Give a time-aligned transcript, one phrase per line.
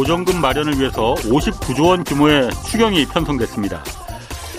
[0.00, 3.84] 보전금 마련을 위해서 59조 원 규모의 추경이 편성됐습니다.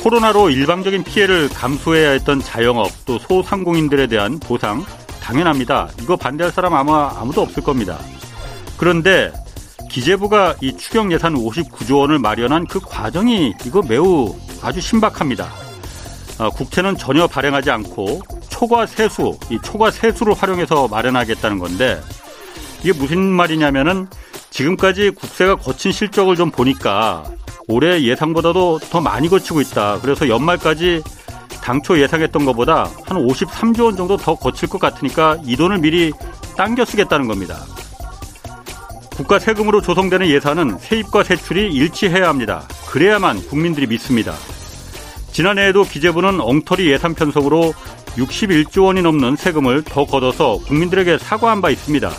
[0.03, 4.85] 코로나로 일방적인 피해를 감수해야 했던 자영업 또 소상공인들에 대한 보상
[5.19, 5.89] 당연합니다.
[5.99, 7.97] 이거 반대할 사람 아마 아무도 없을 겁니다.
[8.77, 9.33] 그런데
[9.89, 15.51] 기재부가 이 추경 예산 59조 원을 마련한 그 과정이 이거 매우 아주 신박합니다.
[16.37, 21.99] 어, 국채는 전혀 발행하지 않고 초과 세수, 이 초과 세수를 활용해서 마련하겠다는 건데
[22.81, 24.07] 이게 무슨 말이냐면은
[24.49, 27.23] 지금까지 국세가 거친 실적을 좀 보니까
[27.67, 29.99] 올해 예상보다도 더 많이 거치고 있다.
[30.01, 31.03] 그래서 연말까지
[31.63, 36.11] 당초 예상했던 것보다 한 53조 원 정도 더 거칠 것 같으니까 이 돈을 미리
[36.57, 37.57] 당겨 쓰겠다는 겁니다.
[39.15, 42.67] 국가 세금으로 조성되는 예산은 세입과 세출이 일치해야 합니다.
[42.89, 44.33] 그래야만 국민들이 믿습니다.
[45.31, 47.73] 지난해에도 기재부는 엉터리 예산 편성으로
[48.17, 52.11] 61조 원이 넘는 세금을 더 걷어서 국민들에게 사과한 바 있습니다.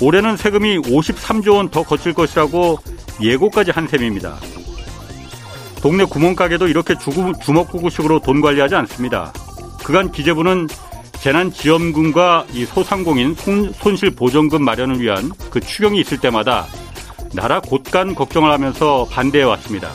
[0.00, 2.78] 올해는 세금이 53조 원 더 거칠 것이라고
[3.22, 4.36] 예고까지 한 셈입니다.
[5.82, 9.32] 동네 구멍가게도 이렇게 주먹구구식으로 돈 관리하지 않습니다.
[9.84, 10.68] 그간 기재부는
[11.20, 16.66] 재난지원금과 이 소상공인 손실보전금 마련을 위한 그 추경이 있을 때마다
[17.32, 19.90] 나라 곳간 걱정을 하면서 반대해 왔습니다.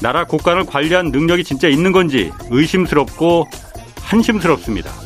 [0.00, 3.46] 나라 곳간을 관리한 능력이 진짜 있는 건지 의심스럽고
[4.02, 5.05] 한심스럽습니다.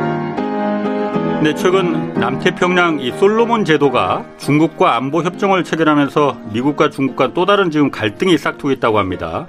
[1.43, 7.89] 네, 최근 남태평양 이 솔로몬 제도가 중국과 안보 협정을 체결하면서 미국과 중국과 또 다른 지금
[7.89, 9.47] 갈등이 싹트고 있다고 합니다.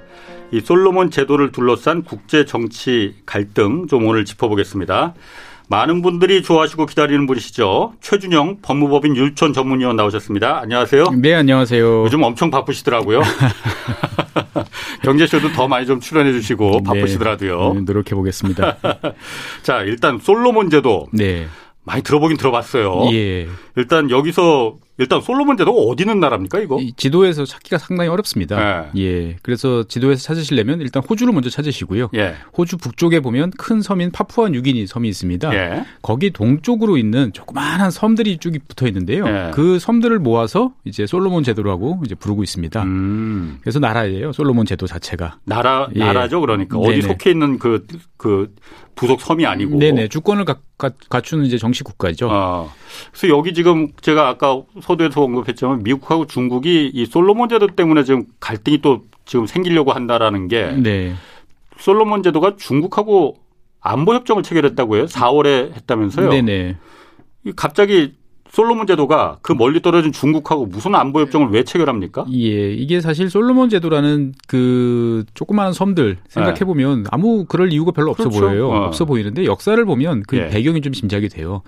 [0.53, 5.13] 이 솔로몬 제도를 둘러싼 국제 정치 갈등 좀 오늘 짚어보겠습니다.
[5.69, 7.93] 많은 분들이 좋아하시고 기다리는 분이시죠.
[8.01, 10.61] 최준영 법무법인 율촌 전문위원 나오셨습니다.
[10.61, 11.05] 안녕하세요.
[11.19, 12.05] 네, 안녕하세요.
[12.05, 13.21] 요즘 엄청 바쁘시더라고요.
[15.03, 16.83] 경제쇼도 더 많이 좀 출연해 주시고 네.
[16.85, 17.75] 바쁘시더라도요.
[17.75, 18.77] 네, 노력해 보겠습니다.
[19.63, 21.07] 자, 일단 솔로몬 제도.
[21.13, 21.47] 네.
[21.84, 23.12] 많이 들어보긴 들어봤어요.
[23.12, 23.48] 예.
[23.76, 26.79] 일단 여기서 일단 솔로몬 제도가 어디 있는 나라입니까 이거?
[26.97, 28.91] 지도에서 찾기가 상당히 어렵습니다.
[28.97, 29.01] 예.
[29.01, 29.37] 예.
[29.43, 32.11] 그래서 지도에서 찾으시려면 일단 호주를 먼저 찾으시고요.
[32.15, 32.35] 예.
[32.57, 35.55] 호주 북쪽에 보면 큰 섬인 파푸아 뉴기니 섬이 있습니다.
[35.55, 35.85] 예.
[36.03, 39.27] 거기 동쪽으로 있는 조그마한 섬들이 쭉 붙어 있는데요.
[39.27, 39.51] 예.
[39.55, 42.83] 그 섬들을 모아서 이제 솔로몬 제도라고 이제 부르고 있습니다.
[42.83, 43.59] 음.
[43.63, 44.33] 그래서 나라예요.
[44.33, 45.39] 솔로몬 제도 자체가.
[45.45, 46.01] 나라 예.
[46.01, 46.41] 나라죠.
[46.43, 46.89] 그러니까 네네.
[46.89, 47.87] 어디 속해 있는 그그
[48.19, 48.55] 그
[48.95, 49.79] 부속 섬이 아니고.
[49.79, 50.09] 네네.
[50.09, 52.29] 주권을 가, 가, 갖추는 이제 정식 국가죠.
[52.31, 52.69] 아.
[53.11, 58.82] 그래서 여기 지금 제가 아까 서두에서 언급했지만 미국하고 중국이 이 솔로몬 제도 때문에 지금 갈등이
[58.82, 61.15] 또 지금 생기려고 한다라는 게 네.
[61.78, 63.37] 솔로몬 제도가 중국하고
[63.81, 65.06] 안보 협정을 체결했다고 해요.
[65.06, 66.31] 4월에 했다면서요.
[66.31, 66.76] 네네.
[67.56, 68.15] 갑자기
[68.53, 72.27] 솔로몬 제도가 그 멀리 떨어진 중국하고 무슨 안보 협정을 왜 체결합니까?
[72.35, 77.09] 예, 이게 사실 솔로몬 제도라는 그 조그마한 섬들 생각해 보면 네.
[77.11, 78.41] 아무 그럴 이유가 별로 없어 그렇죠.
[78.41, 78.69] 보여요.
[78.69, 78.85] 어.
[78.85, 80.49] 없어 보이는데 역사를 보면 그 예.
[80.49, 81.62] 배경이 좀 짐작이 돼요.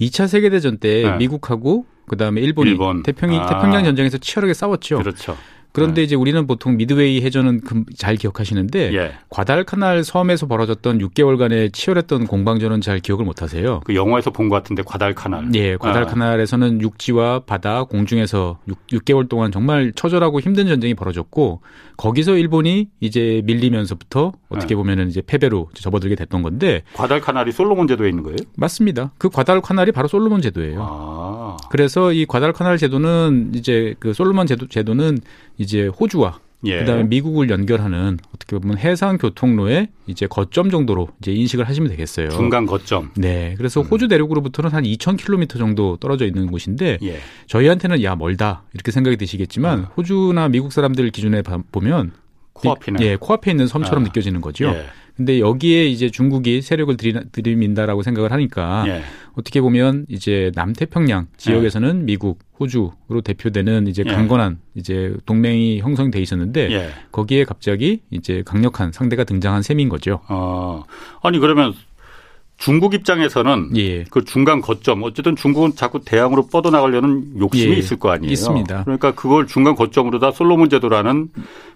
[0.00, 1.16] 2차 세계 대전 때 네.
[1.16, 3.02] 미국하고 그다음에 일본이 일본.
[3.02, 3.46] 태평이, 아.
[3.46, 4.98] 태평양 전쟁에서 치열하게 싸웠죠.
[4.98, 5.36] 그렇죠.
[5.78, 6.04] 그런데 네.
[6.04, 7.60] 이제 우리는 보통 미드웨이 해전은
[7.96, 9.12] 잘 기억하시는데 예.
[9.30, 13.80] 과달카날 섬에서 벌어졌던 6개월간의 치열했던 공방전은 잘 기억을 못 하세요.
[13.84, 15.50] 그 영화에서 본 것 같은데 과달카날.
[15.54, 16.80] 예, 과달카날에서는 아.
[16.80, 18.58] 육지와 바다, 공중에서
[18.92, 21.60] 6, 개월 동안 정말 처절하고 힘든 전쟁이 벌어졌고
[21.98, 24.74] 거기서 일본이 이제 밀리면서부터 어떻게 네.
[24.76, 28.36] 보면은 이제 패배로 접어들게 됐던 건데 과달카날이 솔로몬 제도에 있는 거예요?
[28.56, 29.12] 맞습니다.
[29.18, 30.78] 그 과달카날이 바로 솔로몬 제도예요.
[30.80, 31.56] 아.
[31.70, 35.18] 그래서 이 과달카날 제도는 이제 그 솔로몬 제도 제도는
[35.58, 36.80] 이제 호주와 예.
[36.80, 42.30] 그다음에 미국을 연결하는 어떻게 보면 해상 교통로의 이제 거점 정도로 이제 인식을 하시면 되겠어요.
[42.30, 43.10] 중간 거점.
[43.16, 43.54] 네.
[43.56, 43.86] 그래서 음.
[43.86, 47.18] 호주 대륙으로부터는 한 2,000km 정도 떨어져 있는 곳인데 예.
[47.46, 49.92] 저희한테는 야 멀다 이렇게 생각이 드시겠지만 어.
[49.96, 52.12] 호주나 미국 사람들 기준에 보면
[52.60, 52.98] 코앞이네.
[53.04, 54.06] 예, 코앞에 있는 섬처럼 아.
[54.06, 54.66] 느껴지는 거죠.
[54.66, 54.86] 예.
[55.16, 59.02] 근데 여기에 이제 중국이 세력을 들이, 민다라고 생각을 하니까 예.
[59.34, 62.04] 어떻게 보면 이제 남태평양 지역에서는 예.
[62.04, 64.12] 미국, 호주로 대표되는 이제 예.
[64.12, 66.90] 강건한 이제 동맹이 형성돼 있었는데 예.
[67.10, 70.20] 거기에 갑자기 이제 강력한 상대가 등장한 셈인 거죠.
[70.28, 70.84] 어.
[71.20, 71.74] 아니 그러면
[72.58, 74.04] 중국 입장에서는 예.
[74.10, 77.78] 그 중간 거점 어쨌든 중국은 자꾸 대항으로 뻗어나가려는 욕심이 예.
[77.78, 78.32] 있을 거 아니에요.
[78.32, 78.82] 있습니다.
[78.82, 81.28] 그러니까 그걸 중간 거점으로 다 솔로몬 제도라는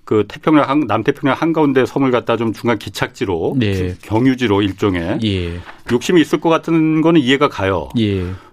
[0.04, 3.94] 그 태평양 한, 남태평양 한가운데 섬을 갖다 좀 중간 기착지로 예.
[4.02, 5.60] 경유지로 일종의 예.
[5.92, 7.88] 욕심이 있을 것 같은 거는 이해가 가요.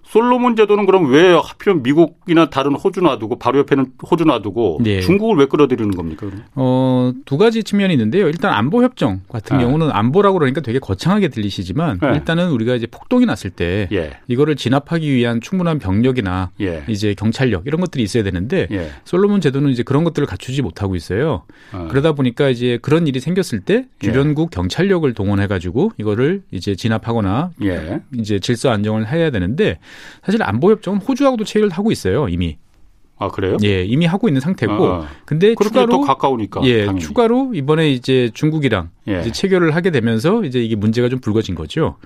[0.09, 0.11] 예.
[0.11, 5.01] 솔로몬 제도는 그럼 왜 하필 미국이나 다른 호주 놔두고 바로 옆에는 호주 놔두고 네.
[5.01, 6.27] 중국을 왜 끌어들이는 겁니까?
[6.56, 8.27] 어, 두 가지 측면이 있는데요.
[8.27, 9.63] 일단 안보 협정 같은 네.
[9.63, 12.13] 경우는 안보라고 그러니까 되게 거창하게 들리시지만 네.
[12.15, 14.17] 일단은 우리가 이제 폭동이 났을 때 예.
[14.27, 16.83] 이거를 진압하기 위한 충분한 병력이나 예.
[16.88, 18.89] 이제 경찰력 이런 것들이 있어야 되는데 예.
[19.06, 21.44] 솔로몬 제도는 이제 그런 것들을 갖추지 못하고 있어요.
[21.71, 21.88] 어.
[21.89, 24.06] 그러다 보니까 이제 그런 일이 생겼을 때 예.
[24.07, 28.01] 주변국 경찰력을 동원해 가지고 이거를 이제 진압하거나 예.
[28.17, 29.77] 이제 질서 안정을 해야 되는데
[30.24, 32.57] 사실 안보협정은 호주하고도 체결을 하고 있어요 이미.
[33.22, 33.57] 아 그래요?
[33.63, 34.88] 예, 이미 하고 있는 상태고.
[34.88, 35.07] 아, 아.
[35.25, 36.62] 근데 추가로 가까우니까.
[36.63, 37.01] 예, 당연히.
[37.01, 39.19] 추가로 이번에 이제 중국이랑 예.
[39.19, 41.98] 이제 체결을 하게 되면서 이제 이게 문제가 좀 불거진 거죠.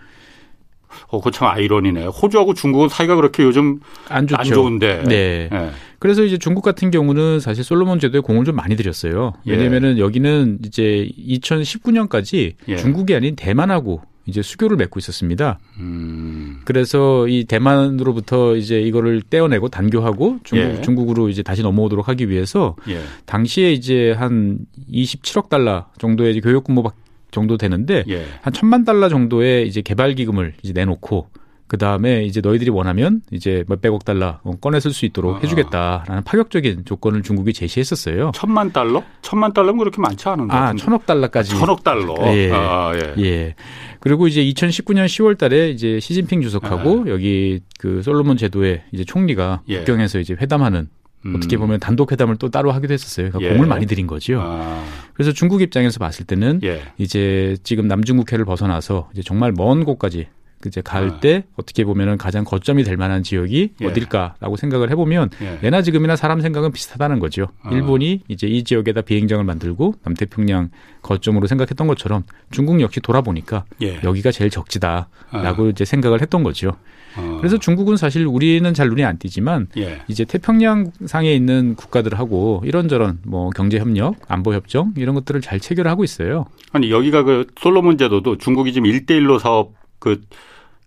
[1.07, 2.05] 어, 그참 아이러니네.
[2.05, 3.79] 호주하고 중국은 사이가 그렇게 요즘
[4.09, 4.39] 안, 좋죠.
[4.39, 5.03] 안 좋은데.
[5.07, 5.49] 네.
[5.51, 5.69] 네.
[5.99, 9.33] 그래서 이제 중국 같은 경우는 사실 솔로몬 제도에 공을 좀 많이 들였어요.
[9.47, 9.51] 예.
[9.51, 10.01] 왜냐면은 예.
[10.01, 12.75] 여기는 이제 2019년까지 예.
[12.75, 15.59] 중국이 아닌 대만하고 이제 수교를 맺고 있었습니다.
[15.79, 16.61] 음.
[16.65, 20.81] 그래서 이 대만으로부터 이제 이거를 떼어내고 단교하고 중국, 예.
[20.81, 23.01] 중국으로 이제 다시 넘어오도록 하기 위해서 예.
[23.25, 24.59] 당시에 이제 한
[24.91, 26.83] 27억 달러 정도의 교육 근무
[27.31, 28.25] 정도 되는데 예.
[28.41, 31.27] 한 천만 달러 정도의 이제 개발 기금을 이제 내놓고
[31.73, 35.39] 그 다음에 이제 너희들이 원하면 이제 몇백억 달러 꺼내 쓸 수 있도록 아.
[35.39, 38.31] 해주겠다라는 파격적인 조건을 중국이 제시했었어요.
[38.35, 39.01] 천만 달러?
[39.23, 40.53] 천만 달러면 그렇게 많지 않은데.
[40.53, 41.57] 아, 천억 달러까지.
[41.57, 42.15] 천억 달러.
[42.27, 42.51] 예.
[42.53, 43.23] 아, 예.
[43.23, 43.55] 예.
[44.01, 47.09] 그리고 이제 2019년 10월 달에 이제 시진핑 주석하고 아.
[47.09, 49.79] 여기 그 솔로몬 제도의 이제 총리가 예.
[49.79, 50.89] 국경에서 이제 회담하는
[51.25, 51.35] 음.
[51.35, 53.29] 어떻게 보면 단독 회담을 또 따로 하기도 했었어요.
[53.31, 53.55] 그러니까 예.
[53.55, 54.39] 공을 많이 들인 거죠.
[54.39, 54.85] 아.
[55.15, 56.83] 그래서 중국 입장에서 봤을 때는 예.
[56.99, 60.27] 이제 지금 남중국해를 벗어나서 이제 정말 먼 곳까지
[60.67, 61.53] 이제 갈때 아.
[61.57, 63.85] 어떻게 보면은 가장 거점이 될 만한 지역이 예.
[63.85, 65.59] 어딜까라고 생각을 해보면 예.
[65.63, 67.47] 예나 지금이나 사람 생각은 비슷하다는 거죠.
[67.61, 67.71] 아.
[67.71, 70.69] 일본이 이제 이 지역에다 비행장을 만들고 남태평양
[71.01, 73.99] 거점으로 생각했던 것처럼 중국 역시 돌아보니까 예.
[74.03, 75.69] 여기가 제일 적지다라고 아.
[75.69, 76.73] 이제 생각을 했던 거죠.
[77.15, 77.37] 어.
[77.39, 80.01] 그래서 중국은 사실 우리는 잘 눈에 안 띄지만 예.
[80.07, 86.03] 이제 태평양 상에 있는 국가들하고 이런저런 뭐 경제 협력, 안보 협정 이런 것들을 잘 체결하고
[86.03, 86.45] 있어요.
[86.71, 90.21] 아니 여기가 그 솔로몬 제도도 중국이 지금 일대일로 사업 그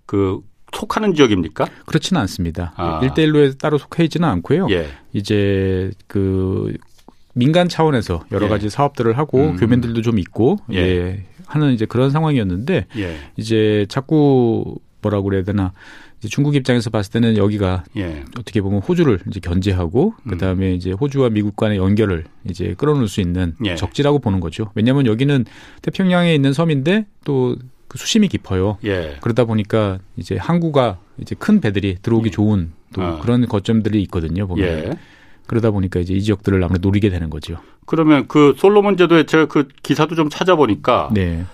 [0.07, 0.41] 그그
[0.73, 1.67] 속하는 지역입니까?
[1.87, 2.73] 그렇지는 않습니다.
[2.77, 3.01] 아.
[3.01, 4.69] 1대1로에 따로 속해 있지는 않고요.
[4.71, 4.89] 예.
[5.13, 6.77] 이제 그
[7.35, 8.49] 민간 차원에서 여러 예.
[8.49, 9.57] 가지 사업들을 하고 음.
[9.57, 10.79] 교민들도 좀 있고 예.
[10.79, 11.27] 예.
[11.47, 13.17] 하는 이제 그런 상황이었는데 예.
[13.37, 15.73] 이제 자꾸 뭐라고 그래야 되나
[16.29, 18.25] 중국 입장에서 봤을 때는 여기가 예.
[18.39, 20.31] 어떻게 보면 호주를 이제 견제하고 음.
[20.31, 23.77] 그다음에 이제 호주와 미국 간의 연결을 이제 끌어놓을 수 있는 예.
[23.77, 24.71] 적지라고 보는 거죠.
[24.75, 25.45] 왜냐하면 여기는
[25.83, 27.57] 태평양에 있는 섬인데 또
[27.97, 28.77] 그 수심이 깊어요.
[28.85, 29.17] 예.
[29.23, 32.31] 그러다 보니까 이제 항구가 이제 큰 배들이 들어오기 예.
[32.31, 33.19] 좋은 또 아.
[33.21, 34.47] 그런 거점들이 있거든요.
[34.47, 34.67] 보면.
[34.69, 34.91] 예.
[35.47, 37.57] 그러다 보니까 이제 이 지역들을 아무래도 노리게 되는 거죠.
[37.87, 41.45] 그러면 그 솔로몬 제도에 제가 그 기사도 좀 찾아보니까 네.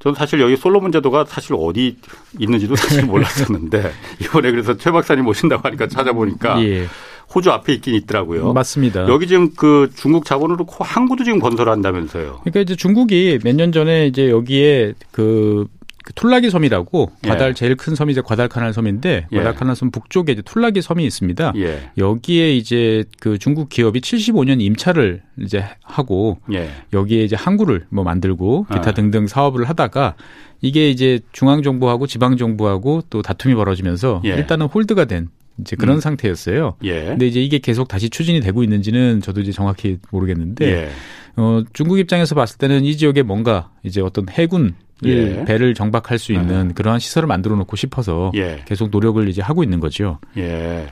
[0.00, 1.96] 저는 사실 여기 솔로몬 제도가 사실 어디
[2.38, 3.90] 있는지도 사실 몰랐었는데
[4.22, 6.86] 이번에 그래서 최 박사님 모신다고 하니까 찾아보니까 예.
[7.34, 8.52] 호주 앞에 있긴 있더라고요.
[8.52, 9.08] 맞습니다.
[9.08, 12.40] 여기 지금 그 중국 자본으로 항구도 지금 건설한다면서요.
[12.44, 15.66] 그러니까 이제 중국이 몇 년 전에 이제 여기에 그
[16.08, 17.28] 그 툴라기 섬이라고 예.
[17.28, 19.36] 과달 제일 큰 섬이 이제 과달카날 섬인데 예.
[19.36, 21.52] 과달카날 섬 북쪽에 이제 툴라기 섬이 있습니다.
[21.56, 21.90] 예.
[21.98, 26.70] 여기에 이제 그 중국 기업이 75년 임차를 이제 하고 예.
[26.94, 28.94] 여기에 이제 항구를 뭐 만들고 기타 아.
[28.94, 30.14] 등등 사업을 하다가
[30.62, 34.30] 이게 이제 중앙 정부하고 지방 정부하고 또 다툼이 벌어지면서 예.
[34.30, 35.28] 일단은 홀드가 된
[35.60, 36.00] 이제 그런 음.
[36.00, 36.76] 상태였어요.
[36.84, 37.04] 예.
[37.04, 40.88] 근데 이제 이게 계속 다시 추진이 되고 있는지는 저도 이제 정확히 모르겠는데 예.
[41.36, 44.74] 어, 중국 입장에서 봤을 때는 이 지역에 뭔가 이제 어떤 해군
[45.04, 45.44] 예.
[45.44, 46.74] 배를 정박할 수 있는 아.
[46.74, 48.62] 그러한 시설을 만들어 놓고 싶어서 예.
[48.66, 50.18] 계속 노력을 이제 하고 있는 거죠.
[50.36, 50.86] 예.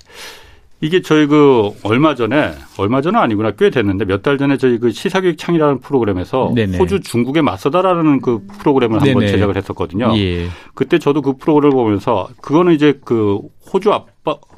[0.82, 4.90] 이게 저희 그 얼마 전에 얼마 전은 아니구나 꽤 됐는데 몇 달 전에 저희 그
[4.92, 6.76] 시사교육 창이라는 프로그램에서 네네.
[6.76, 9.32] 호주 중국에 맞서다라는 그 프로그램을 한번 네네.
[9.32, 10.12] 제작을 했었거든요.
[10.18, 10.48] 예.
[10.74, 13.40] 그때 저도 그 프로그램을 보면서 그거는 이제 그
[13.72, 14.08] 호주 앞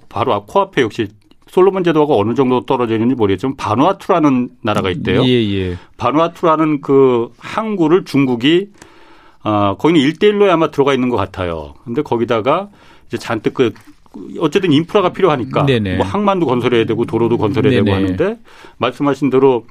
[0.09, 1.07] 바로 앞 코앞에 역시
[1.50, 5.25] 솔로몬 제도가 어느 정도 떨어져 있는지 모르겠지만 바누아투라는 나라가 있대요.
[5.25, 5.76] 예, 예.
[5.99, 8.69] 바누아투라는 그 항구를 중국이
[9.49, 11.75] 어, 거기는 일대일로에 아마 들어가 있는 것 같아요.
[11.85, 12.69] 근데 거기다가
[13.07, 13.73] 이제 잔뜩 그
[14.40, 15.97] 어쨌든 인프라가 필요하니까 네네.
[15.97, 17.85] 뭐 항만도 건설해야 되고 도로도 건설해야 네네.
[17.85, 18.38] 되고 하는데
[18.76, 19.64] 말씀하신 대로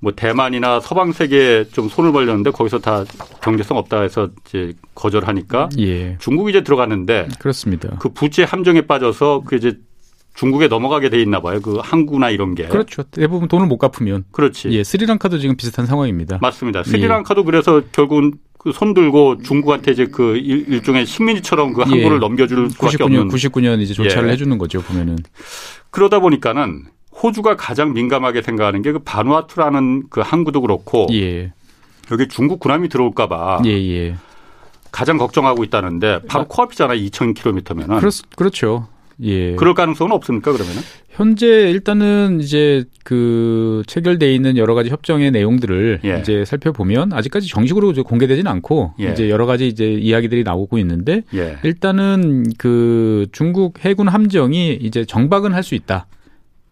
[0.00, 3.04] 뭐 대만이나 서방 세계에 좀 손을 벌렸는데 거기서 다
[3.42, 6.18] 경제성 없다 해서 이제 거절하니까 예.
[6.18, 7.96] 중국이 이제 들어갔는데 그렇습니다.
[8.00, 9.78] 그 부채 함정에 빠져서 그 이제
[10.34, 11.60] 중국에 넘어가게 돼 있나 봐요.
[11.60, 12.66] 그 항구나 이런 게.
[12.66, 13.02] 그렇죠.
[13.04, 14.24] 대부분 돈을 못 갚으면.
[14.32, 14.70] 그렇지.
[14.70, 16.38] 예, 스리랑카도 지금 비슷한 상황입니다.
[16.40, 16.82] 맞습니다.
[16.82, 17.44] 스리랑카도 예.
[17.44, 22.20] 그래서 결국은 그 손 들고 중국한테 이제 그 일, 종의 식민지처럼 그 항구를 예.
[22.20, 23.28] 넘겨줄 수밖에 99년, 없는.
[23.28, 24.32] 99년 이제 조차를 예.
[24.32, 25.18] 해주는 거죠 보면은.
[25.90, 26.84] 그러다 보니까는
[27.22, 31.52] 호주가 가장 민감하게 생각하는 게 그 바누아투라는 그 항구도 그렇고 예.
[32.10, 33.62] 여기 중국 군함이 들어올까봐.
[33.66, 34.16] 예, 예.
[34.92, 36.98] 가장 걱정하고 있다는데 바로 코앞이잖아요.
[36.98, 37.98] 2,000km면은.
[37.98, 38.86] 그렇, 그렇죠.
[39.22, 39.54] 예.
[39.56, 40.82] 그럴 가능성은 없습니까 그러면은?
[41.10, 46.18] 현재 일단은 이제 그 체결돼 있는 여러 가지 협정의 내용들을 예.
[46.20, 49.12] 이제 살펴보면 아직까지 정식으로 공개되지는 않고 예.
[49.12, 51.58] 이제 여러 가지 이제 이야기들이 나오고 있는데 예.
[51.64, 56.06] 일단은 그 중국 해군 함정이 이제 정박은 할 수 있다.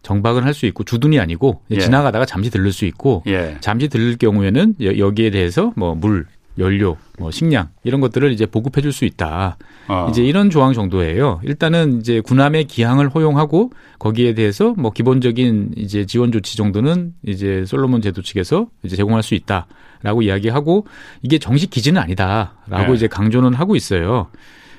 [0.02, 1.78] 정박은 할 수 있고 주둔이 아니고 예.
[1.78, 3.58] 지나가다가 잠시 들를 수 있고 예.
[3.60, 6.24] 잠시 들을 경우에는 여기에 대해서 뭐 물,
[6.58, 9.58] 연료, 뭐 식량 이런 것들을 이제 보급해 줄 수 있다.
[9.90, 10.06] 어.
[10.08, 11.40] 이제 이런 조항 정도예요.
[11.42, 18.00] 일단은 이제 군함의 기항을 허용하고 거기에 대해서 뭐 기본적인 이제 지원 조치 정도는 이제 솔로몬
[18.00, 20.86] 제도 측에서 이제 제공할 수 있다라고 이야기하고
[21.22, 22.94] 이게 정식 기지는 아니다라고 네.
[22.94, 24.28] 이제 강조는 하고 있어요.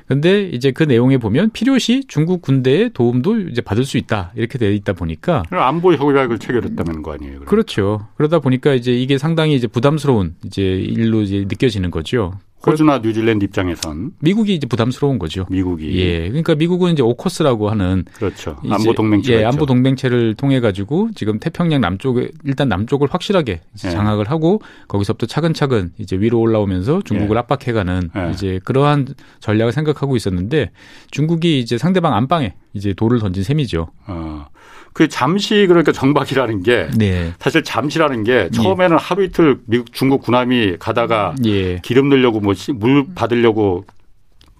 [0.07, 4.73] 근데 이제 그 내용에 보면 필요시 중국 군대의 도움도 이제 받을 수 있다 이렇게 돼
[4.73, 7.31] 있다 보니까 안보 협약을 체결했다는 거 아니에요?
[7.31, 7.49] 그러니까.
[7.49, 12.33] 그렇죠 그러다 보니까 이제 이게 상당히 이제 부담스러운 이제 일로 이제 느껴지는 거죠.
[12.65, 15.45] 호주나 뉴질랜드 입장에선 미국이 이제 부담스러운 거죠.
[15.49, 18.57] 미국이 예, 그러니까 미국은 이제 오커스라고 하는 그렇죠.
[18.69, 23.89] 안보 동맹체 예, 안보 동맹체를 통해 가지고 지금 태평양 남쪽에 일단 남쪽을 확실하게 예.
[23.89, 27.39] 장악을 하고 거기서부터 차근차근 이제 위로 올라오면서 중국을 예.
[27.39, 28.31] 압박해가는 예.
[28.31, 29.07] 이제 그러한
[29.39, 30.71] 전략을 생각하고 있었는데
[31.09, 33.89] 중국이 이제 상대방 안방에 이제 돌을 던진 셈이죠.
[34.07, 34.45] 어.
[34.93, 37.33] 그 잠시 그러니까 정박이라는 게 네.
[37.39, 39.01] 사실 잠시라는 게 처음에는 예.
[39.01, 41.77] 하루 이틀 미국 중국 군함이 가다가 예.
[41.79, 43.85] 기름 넣으려고 뭐 물 받으려고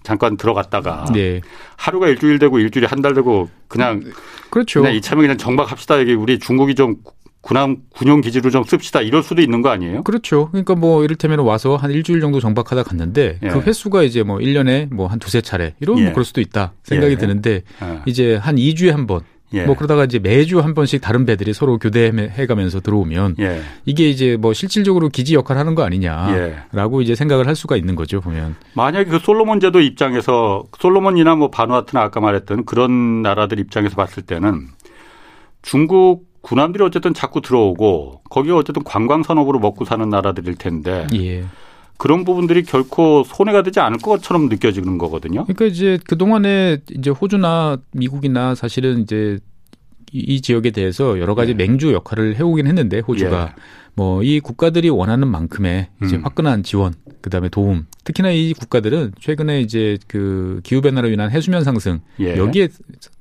[0.02, 1.40] 잠깐 들어갔다가 네.
[1.76, 4.02] 하루가 일주일 되고 일주일이 한 달 되고 그냥
[4.50, 4.80] 그렇죠.
[4.80, 6.96] 그냥 이참에 그냥 정박합시다 여기 우리 중국이 좀
[7.40, 10.02] 군함 군용 기지로 좀 씁시다 이럴 수도 있는 거 아니에요?
[10.04, 10.48] 그렇죠.
[10.50, 13.48] 그러니까 뭐 이를테면 와서 한 일주일 정도 정박하다 갔는데 예.
[13.48, 16.04] 그 횟수가 이제 뭐 1년에 뭐 한 두세 차례 이런 예.
[16.04, 17.16] 뭐 그럴 수도 있다 생각이 예.
[17.18, 18.00] 드는데 예.
[18.06, 19.20] 이제 한 2주에 한 번
[19.54, 19.64] 예.
[19.64, 23.60] 뭐 그러다가 이제 매주 한 번씩 다른 배들이 서로 교대해 가면서 들어오면 예.
[23.84, 27.04] 이게 이제 뭐 실질적으로 기지 역할을 하는 거 아니냐라고 예.
[27.04, 32.02] 이제 생각을 할 수가 있는 거죠 보면 만약에 그 솔로몬 제도 입장에서 솔로몬이나 뭐 바누아트나
[32.02, 34.68] 아까 말했던 그런 나라들 입장에서 봤을 때는
[35.62, 41.44] 중국 군함들이 어쨌든 자꾸 들어오고 거기가 어쨌든 관광 산업으로 먹고 사는 나라들일 텐데 예.
[42.02, 45.44] 그런 부분들이 결코 손해가 되지 않을 것처럼 느껴지는 거거든요.
[45.44, 49.38] 그러니까 이제 그 동안에 이제 호주나 미국이나 사실은 이제
[50.10, 51.54] 이 지역에 대해서 여러 가지 예.
[51.54, 53.62] 맹주 역할을 해오긴 했는데 호주가 예.
[53.94, 56.24] 뭐 이 국가들이 원하는 만큼의 이제 음.
[56.24, 57.86] 화끈한 지원, 그다음에 도움.
[58.04, 62.36] 특히나 이 국가들은 최근에 이제 그 기후 변화로 인한 해수면 상승 예.
[62.36, 62.68] 여기에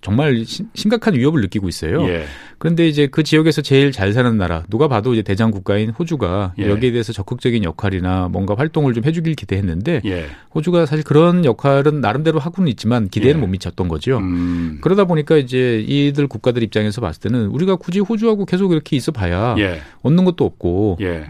[0.01, 2.01] 정말 심각한 위협을 느끼고 있어요.
[2.07, 2.25] 예.
[2.57, 6.67] 그런데 이제 그 지역에서 제일 잘 사는 나라 누가 봐도 이제 대장 국가인 호주가 예.
[6.67, 10.25] 여기에 대해서 적극적인 역할이나 뭔가 활동을 좀 해주길 기대했는데 예.
[10.55, 13.39] 호주가 사실 그런 역할은 나름대로 하고는 있지만 기대는 예.
[13.41, 14.17] 못 미쳤던 거죠.
[14.17, 14.79] 음.
[14.81, 19.81] 그러다 보니까 이제 이들 국가들 입장에서 봤을 때는 우리가 굳이 호주하고 계속 이렇게 있어봐야 예.
[20.01, 21.25] 얻는 것도 없고 없고 예.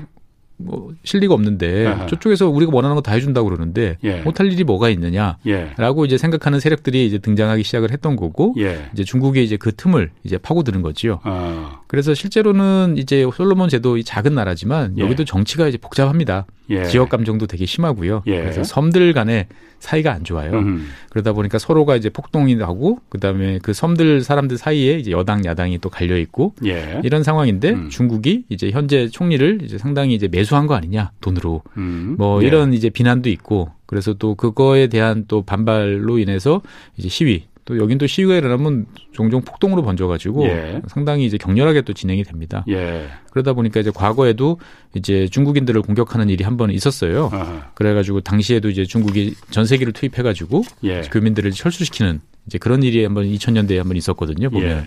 [0.58, 2.06] 뭐 실리가 없는데 아하.
[2.06, 4.22] 저쪽에서 우리가 원하는 거 다 해준다고 그러는데 예.
[4.22, 6.06] 못할 일이 뭐가 있느냐라고 예.
[6.06, 8.90] 이제 생각하는 세력들이 이제 등장하기 시작을 했던 거고 예.
[8.94, 11.20] 이제 중국이 이제 그 틈을 이제 파고드는 거지요.
[11.24, 11.80] 아.
[11.88, 15.02] 그래서 실제로는 이제 솔로몬 제도 이 작은 나라지만 예.
[15.02, 16.46] 여기도 정치가 이제 복잡합니다.
[16.72, 16.86] 예.
[16.86, 18.24] 지역 감정도 되게 심하고요.
[18.28, 18.40] 예.
[18.40, 19.48] 그래서 섬들 간에
[19.80, 20.54] 사이가 안 좋아요.
[20.54, 20.88] 음.
[21.10, 25.90] 그러다 보니까 서로가 이제 폭동이 나고 그다음에 그 섬들 사람들 사이에 이제 여당 야당이 또
[25.90, 27.02] 갈려 있고 예.
[27.04, 27.90] 이런 상황인데 음.
[27.90, 32.16] 중국이 이제 현재 총리를 이제 상당히 이제 매수한 거 아니냐 돈으로 음.
[32.18, 32.48] 뭐 예.
[32.48, 36.62] 이런 이제 비난도 있고 그래서 또 그거에 대한 또 반발로 인해서
[36.98, 40.82] 이제 시위 또 여긴 또 시위가 일어나면 종종 폭동으로 번져가지고 예.
[40.88, 42.66] 상당히 이제 격렬하게 또 진행이 됩니다.
[42.70, 43.08] 예.
[43.32, 44.60] 그러다 보니까 이제 과거에도
[44.96, 47.30] 이제 중국인들을 공격하는 일이 한 번 있었어요.
[47.32, 47.72] 아하.
[47.76, 51.02] 그래가지고 당시에도 이제 중국이 전세기를 투입해가지고 예.
[51.02, 54.50] 교민들을 철수시키는 이제 그런 일이 한번 2000년대에 한번 있었거든요.
[54.50, 54.70] 보면.
[54.70, 54.84] 예.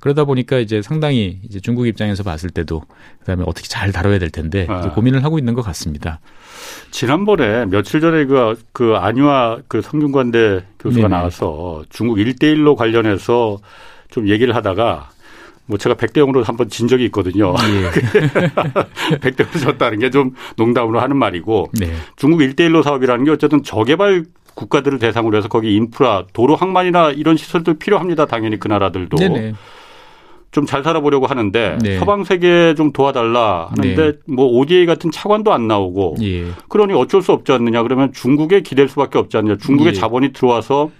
[0.00, 2.82] 그러다 보니까 이제 상당히 이제 중국 입장에서 봤을 때도
[3.20, 4.90] 그다음에 어떻게 잘 다뤄야 될 텐데 아.
[4.92, 6.20] 고민을 하고 있는 것 같습니다.
[6.90, 11.16] 지난번에 며칠 전에 그, 그 안유아 그 성균관대 교수가 네네.
[11.16, 13.58] 나와서 중국 일대일로 관련해서
[14.10, 15.10] 좀 얘기를 하다가
[15.66, 17.54] 뭐 제가 백대영으로 한번 진 적이 있거든요.
[17.54, 19.18] 예.
[19.20, 21.92] 백대영으로 졌다는 게 좀 농담으로 하는 말이고 네.
[22.14, 24.24] 중국 일대일로 사업이라는 게 어쨌든 저개발
[24.54, 28.26] 국가들을 대상으로 해서 거기 인프라, 도로 항만이나 이런 시설들 필요합니다.
[28.26, 29.16] 당연히 그 나라들도.
[29.18, 29.54] 네네.
[30.56, 31.98] 좀 잘 살아보려고 하는데 네.
[31.98, 34.18] 서방 세계에 좀 도와달라 하는데 네.
[34.26, 36.46] 뭐 ODA 같은 차관도 안 나오고 예.
[36.68, 39.96] 그러니 어쩔 수 없지 않느냐 그러면 중국에 기댈 수밖에 없지 않느냐 중국의 예.
[39.96, 40.90] 자본이 들어와서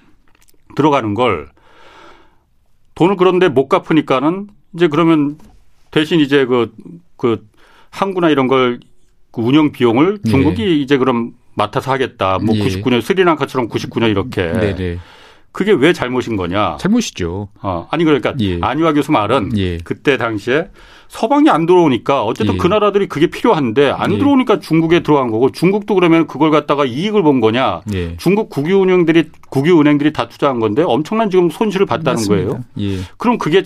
[0.77, 1.49] 들어가는 걸
[2.95, 5.39] 돈을 그런데 못 갚으니까는 이제 그러면
[5.91, 6.73] 대신 이제 그,
[7.17, 7.47] 그
[7.91, 8.79] 항구나 이런 걸
[9.37, 10.31] 그 운영 비용을 예.
[10.31, 10.75] 중국이 예.
[10.77, 12.39] 이제 그럼 맡아서 하겠다.
[12.39, 13.01] 뭐 99년 예.
[13.03, 14.51] 스리랑카처럼 99년 이렇게.
[14.51, 14.99] 네네.
[15.57, 16.77] 그게 왜 잘못인 거냐?
[16.79, 17.49] 잘못이죠.
[17.63, 18.59] 어, 아니 그러니까 예.
[18.61, 19.79] 안유아 교수 말은 예.
[19.79, 20.69] 그때 당시에
[21.09, 22.59] 서방이 안 들어오니까 어쨌든 예.
[22.59, 24.19] 그 나라들이 그게 필요한데 안 예.
[24.19, 27.81] 들어오니까 중국에 들어간 거고 중국도 그러면 그걸 갖다가 이익을 본 거냐?
[27.95, 28.19] 예.
[28.19, 32.51] 중국 국유 은행들이 국유 은행들이 다 투자한 건데 엄청난 지금 손실을 봤다는 맞습니다.
[32.51, 32.65] 거예요.
[32.81, 32.99] 예.
[33.17, 33.63] 그럼 그게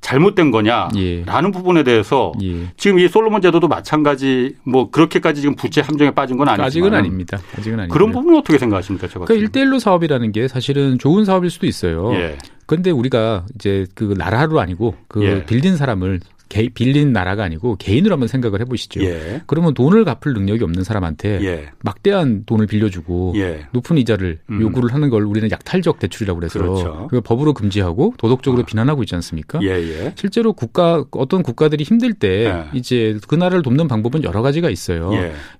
[0.00, 1.24] 잘못된 거냐라는 예.
[1.52, 2.72] 부분에 대해서 예.
[2.76, 7.38] 지금 이 솔로몬 제도도 마찬가지 뭐 그렇게까지 지금 부채 함정에 빠진 건 아니지만 아직은 아닙니다.
[7.56, 7.92] 아직은 아닙니다.
[7.92, 9.08] 그런 부분은 어떻게 생각하십니까?
[9.08, 12.14] 제가 1대1로 사업이라는 게 사실은 좋은 사업일 수도 있어요.
[12.14, 12.38] 예.
[12.66, 15.44] 그런데 우리가 이제 그 나라로 아니고 그 예.
[15.44, 19.02] 빌린 사람을 개, 빌린 나라가 아니고 개인으로 한번 생각을 해보시죠.
[19.04, 19.40] 예.
[19.46, 21.68] 그러면 돈을 갚을 능력이 없는 사람한테 예.
[21.78, 23.66] 막대한 돈을 빌려주고 예.
[23.72, 24.60] 높은 이자를 음.
[24.60, 27.06] 요구를 하는 걸 우리는 약탈적 대출이라고 그래서 그렇죠.
[27.08, 28.66] 그 법으로 금지하고 도덕적으로 아.
[28.66, 29.60] 비난하고 있지 않습니까?
[29.62, 30.12] 예, 예.
[30.16, 32.64] 실제로 국가 어떤 국가들이 힘들 때 예.
[32.74, 35.12] 이제 그 나라를 돕는 방법은 여러 가지가 있어요.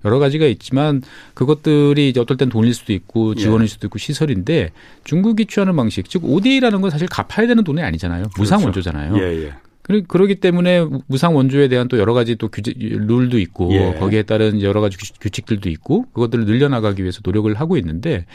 [0.03, 1.01] 여러 가지가 있지만
[1.33, 4.71] 그것들이 이제 어떨 땐 돈일 수도 있고 지원일 수도 있고 시설인데
[5.05, 8.25] 중국이 취하는 방식 즉 ODA라는 건 사실 갚아야 되는 돈이 아니잖아요.
[8.37, 8.91] 무상 그렇죠.
[8.91, 9.13] 원조잖아요.
[9.13, 9.51] 그
[9.91, 13.95] 러기 때문에 무상 원조에 대한 또 여러 가지 또 규제 룰도 있고 예.
[13.99, 18.25] 거기에 따른 여러 가지 규칙들도 있고 그것들을 늘려나가기 위해서 노력을 하고 있는데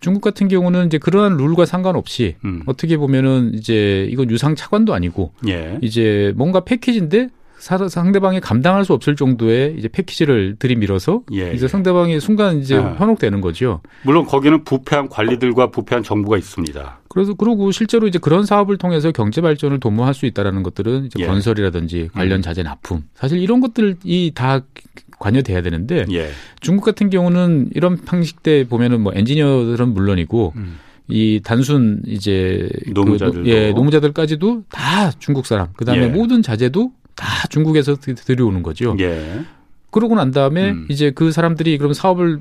[0.00, 2.62] 중국 같은 경우는 이제 그러한 룰과 상관없이 음.
[2.66, 5.78] 어떻게 보면은 이제 이건 유상 차관도 아니고 예.
[5.80, 11.68] 이제 뭔가 패키지인데 상대방이 감당할 수 없을 정도의 이제 패키지를 들이밀어서 예, 이제 예.
[11.68, 12.94] 상대방이 순간 이제 아.
[12.98, 13.80] 현혹되는 거죠.
[14.02, 17.00] 물론 거기는 부패한 관리들과 부패한 정부가 있습니다.
[17.08, 21.26] 그래서 그리고 실제로 이제 그런 사업을 통해서 경제 발전을 도모할 수 있다라는 것들은 이제 예.
[21.26, 22.42] 건설이라든지 관련 음.
[22.42, 24.60] 자재 납품 사실 이런 것들이 다
[25.18, 26.28] 관여돼야 되는데 예.
[26.60, 30.78] 중국 같은 경우는 이런 방식 때 보면은 뭐 엔지니어들은 물론이고 음.
[31.08, 35.68] 이 단순 이제 노무자들 그, 예, 노무자들까지도 다 중국 사람.
[35.74, 36.06] 그다음에 예.
[36.08, 38.96] 모든 자재도 다 중국에서 들여오는 거죠.
[39.00, 39.40] 예.
[39.90, 40.86] 그러고 난 다음에 음.
[40.88, 42.38] 이제 그 사람들이 그럼 사업을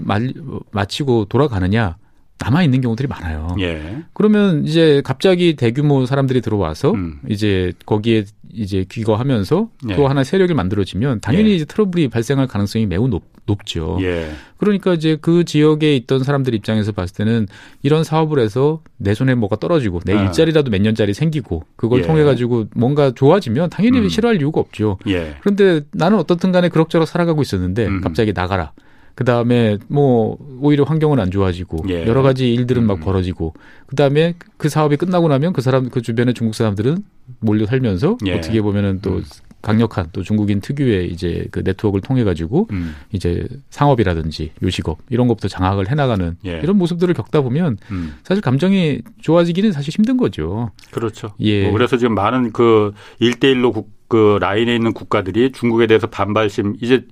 [0.72, 1.98] 마치고 돌아가느냐
[2.40, 3.56] 남아 있는 경우들이 많아요.
[3.60, 4.04] 예.
[4.14, 7.20] 그러면 이제 갑자기 대규모 사람들이 들어와서 음.
[7.28, 9.96] 이제 거기에 이제 귀거하면서 예.
[9.96, 11.56] 또 하나 세력이 만들어지면 당연히 예.
[11.56, 13.98] 이제 트러블이 발생할 가능성이 매우 높, 높죠.
[14.02, 14.30] 예.
[14.58, 17.48] 그러니까 이제 그 지역에 있던 사람들 입장에서 봤을 때는
[17.82, 20.24] 이런 사업을 해서 내 손에 뭐가 떨어지고 내 아.
[20.24, 22.04] 일자리라도 몇 년짜리 생기고 그걸 예.
[22.06, 24.10] 통해 가지고 뭔가 좋아지면 당연히 음.
[24.10, 25.00] 싫어할 이유가 없죠.
[25.08, 25.36] 예.
[25.42, 28.02] 그런데 나는 어떻든 간에 그럭저럭 살아가고 있었는데 음.
[28.02, 28.74] 갑자기 나가라.
[29.16, 32.06] 그 다음에 뭐 오히려 환경은 안 좋아지고 예.
[32.06, 33.00] 여러 가지 일들은 막 음.
[33.00, 33.54] 벌어지고
[33.88, 37.04] 그 다음에 그 사업이 끝나고 나면 그 사람 그 주변의 중국 사람들은
[37.40, 38.36] 몰려 살면서 예.
[38.36, 39.24] 어떻게 보면은 또 음.
[39.68, 42.96] 강력한 또 중국인 특유의 이제 그 네트워크를 통해 가지고 음.
[43.12, 46.62] 이제 상업이라든지 요식업 이런 것부터 장악을 해나가는 예.
[46.64, 48.16] 이런 모습들을 겪다 보면 음.
[48.24, 50.72] 사실 감정이 좋아지기는 사실 힘든 거죠.
[50.92, 51.34] 그렇죠.
[51.42, 51.64] 예.
[51.64, 57.06] 뭐 그래서 지금 많은 그 일대일로 국, 그 라인에 있는 국가들이 중국에 대해서 반발심 이제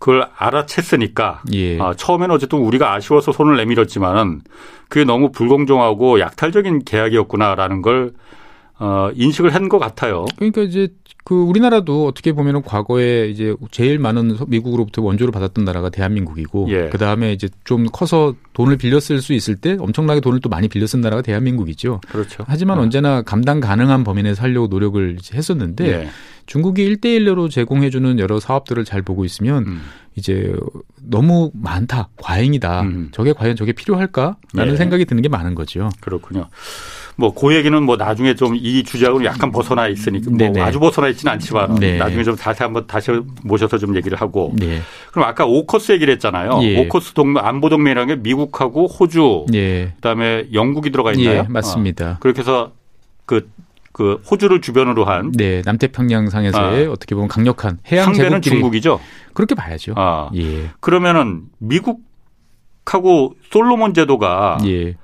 [0.00, 1.78] 그걸 알아챘으니까 예.
[1.78, 4.40] 어, 처음에는 어쨌든 우리가 아쉬워서 손을 내밀었지만은
[4.88, 8.12] 그게 너무 불공정하고 약탈적인 계약이었구나라는 걸
[8.78, 10.24] 어, 인식을 한 것 같아요.
[10.36, 10.88] 그러니까 이제
[11.24, 16.88] 그 우리나라도 어떻게 보면은 과거에 이제 제일 많은 미국으로부터 원조를 받았던 나라가 대한민국이고 예.
[16.90, 21.00] 그 다음에 이제 좀 커서 돈을 빌렸을 수 있을 때 엄청나게 돈을 또 많이 빌렸은
[21.00, 22.00] 나라가 대한민국이죠.
[22.08, 22.44] 그렇죠.
[22.48, 22.82] 하지만 네.
[22.82, 26.08] 언제나 감당 가능한 범위 내에 살려고 노력을 했었는데 예.
[26.46, 29.82] 중국이 일대일로 제공해주는 여러 사업들을 잘 보고 있으면 음.
[30.16, 30.54] 이제
[31.00, 32.82] 너무 많다, 과잉이다.
[32.82, 33.08] 음.
[33.12, 34.76] 저게 과연 저게 필요할까라는 예.
[34.76, 35.88] 생각이 드는 게 많은 거죠.
[36.00, 36.48] 그렇군요.
[37.16, 40.60] 뭐그 얘기는 뭐 나중에 좀 이 주제하고는 약간 벗어나 있으니까 뭐 네네.
[40.60, 41.96] 아주 벗어나 있지는 않지만 네.
[41.96, 43.10] 나중에 좀 다시 한번 다시
[43.42, 44.80] 모셔서 좀 얘기를 하고 네.
[45.10, 46.60] 그럼 아까 오커스 얘기를 했잖아요.
[46.62, 46.78] 예.
[46.84, 49.92] 오커스 동맹 안보 동맹이라는 게 미국하고 호주 예.
[49.96, 51.44] 그다음에 영국이 들어가 있나요?
[51.48, 52.12] 예, 맞습니다.
[52.12, 52.16] 어.
[52.20, 52.72] 그렇게 해서
[53.26, 53.48] 그
[53.92, 56.90] 그 호주를 주변으로 한 네, 남태평양상에서의 아.
[56.90, 59.00] 어떻게 보면 강력한 해양 상대는 중국이죠.
[59.34, 59.94] 그렇게 봐야죠.
[59.96, 60.30] 아.
[60.34, 60.70] 예.
[60.80, 64.96] 그러면은 미국하고 솔로몬 제도가 예.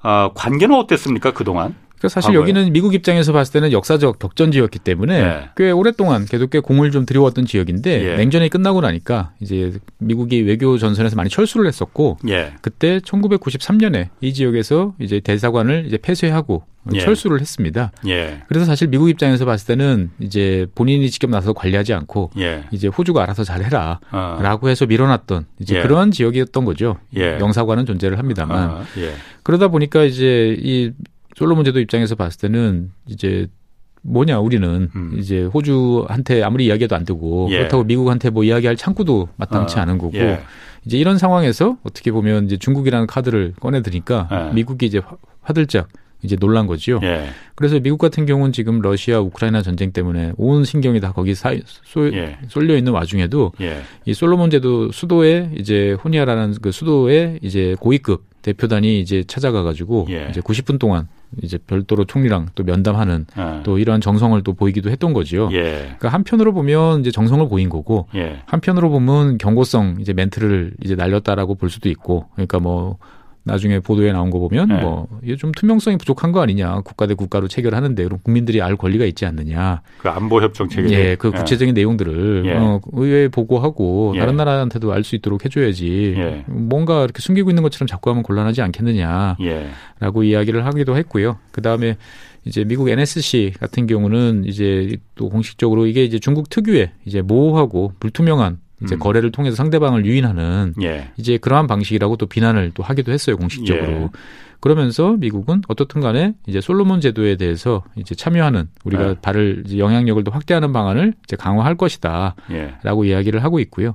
[0.00, 1.74] 아, 관계는 어땠습니까 그동안?
[1.98, 2.40] 그러니까 사실 과거에.
[2.40, 5.50] 여기는 미국 입장에서 봤을 때는 역사적 격전지였기 때문에 예.
[5.56, 8.16] 꽤 오랫동안 계속 꽤 공을 좀 들여왔던 지역인데 예.
[8.16, 12.54] 냉전이 끝나고 나니까 이제 미국이 외교 전선에서 많이 철수를 했었고 예.
[12.62, 16.62] 그때 1993년에 이 지역에서 이제 대사관을 이제 폐쇄하고
[16.94, 17.00] 예.
[17.00, 17.92] 철수를 했습니다.
[18.06, 18.42] 예.
[18.48, 22.64] 그래서 사실 미국 입장에서 봤을 때는 이제 본인이 직접 나서 관리하지 않고 예.
[22.70, 24.68] 이제 호주가 알아서 잘 해라라고 어.
[24.68, 26.96] 해서 밀어놨던 이제 그러한 지역이었던 거죠.
[27.14, 28.84] 영사관은 존재를 합니다만 어.
[29.42, 30.92] 그러다 보니까 이제 이
[31.38, 33.46] 솔로몬 제도 입장에서 봤을 때는 이제
[34.02, 35.14] 뭐냐 우리는 음.
[35.16, 37.58] 이제 호주한테 아무리 이야기해도 안 되고 예.
[37.58, 39.82] 그렇다고 미국한테 뭐 이야기할 창구도 마땅치 어.
[39.82, 40.40] 않은 거고 예.
[40.84, 44.54] 이제 이런 상황에서 어떻게 보면 이제 중국이라는 카드를 꺼내드니까 예.
[44.54, 45.00] 미국이 이제
[45.42, 45.88] 화들짝
[46.22, 46.98] 이제 놀란 거죠.
[47.04, 47.28] 예.
[47.54, 52.14] 그래서 미국 같은 경우는 지금 러시아 우크라이나 전쟁 때문에 온 신경이 다 거기 사, 쏠,
[52.14, 52.38] 예.
[52.48, 53.82] 쏠려 있는 와중에도 예.
[54.06, 60.28] 이 솔로몬 제도 수도에 이제 호니아라는 그 수도에 이제 고위급 대표단이 이제 찾아가가지고 예.
[60.30, 61.08] 이제 90분 동안
[61.42, 63.62] 이제 별도로 총리랑 또 면담하는 예.
[63.62, 65.50] 또 이러한 정성을 또 보이기도 했던 거지요.
[65.52, 65.80] 예.
[65.98, 68.42] 그러니까 한편으로 보면 이제 정성을 보인 거고 예.
[68.46, 72.98] 한편으로 보면 경고성 이제 멘트를 이제 날렸다라고 볼 수도 있고 그러니까 뭐
[73.48, 74.80] 나중에 보도에 나온 거 보면 네.
[74.80, 79.04] 뭐 이게 좀 투명성이 부족한 거 아니냐 국가 대 국가로 체결하는데 그럼 국민들이 알 권리가
[79.06, 81.38] 있지 않느냐 그 안보 협정 체결 예, 그 예.
[81.38, 81.80] 구체적인 예.
[81.80, 82.52] 내용들을 예.
[82.52, 84.20] 어, 의회에 보고하고 예.
[84.20, 86.44] 다른 나라한테도 알 수 있도록 해줘야지 예.
[86.46, 90.28] 뭔가 이렇게 숨기고 있는 것처럼 자꾸 하면 곤란하지 않겠느냐라고 예.
[90.28, 91.96] 이야기를 하기도 했고요 그 다음에
[92.44, 98.58] 이제 미국 NSC 같은 경우는 이제 또 공식적으로 이게 이제 중국 특유의 이제 모호하고 불투명한
[98.82, 98.98] 이제 음.
[98.98, 101.10] 거래를 통해서 상대방을 유인하는 예.
[101.16, 103.86] 이제 그러한 방식이라고 또 비난을 또 하기도 했어요 공식적으로.
[103.86, 104.08] 예.
[104.60, 109.14] 그러면서 미국은 어떻든 간에 이제 솔로몬 제도에 대해서 이제 참여하는 우리가 예.
[109.20, 113.10] 발을 영향력을 더 확대하는 방안을 이제 강화할 것이다라고 예.
[113.10, 113.94] 이야기를 하고 있고요.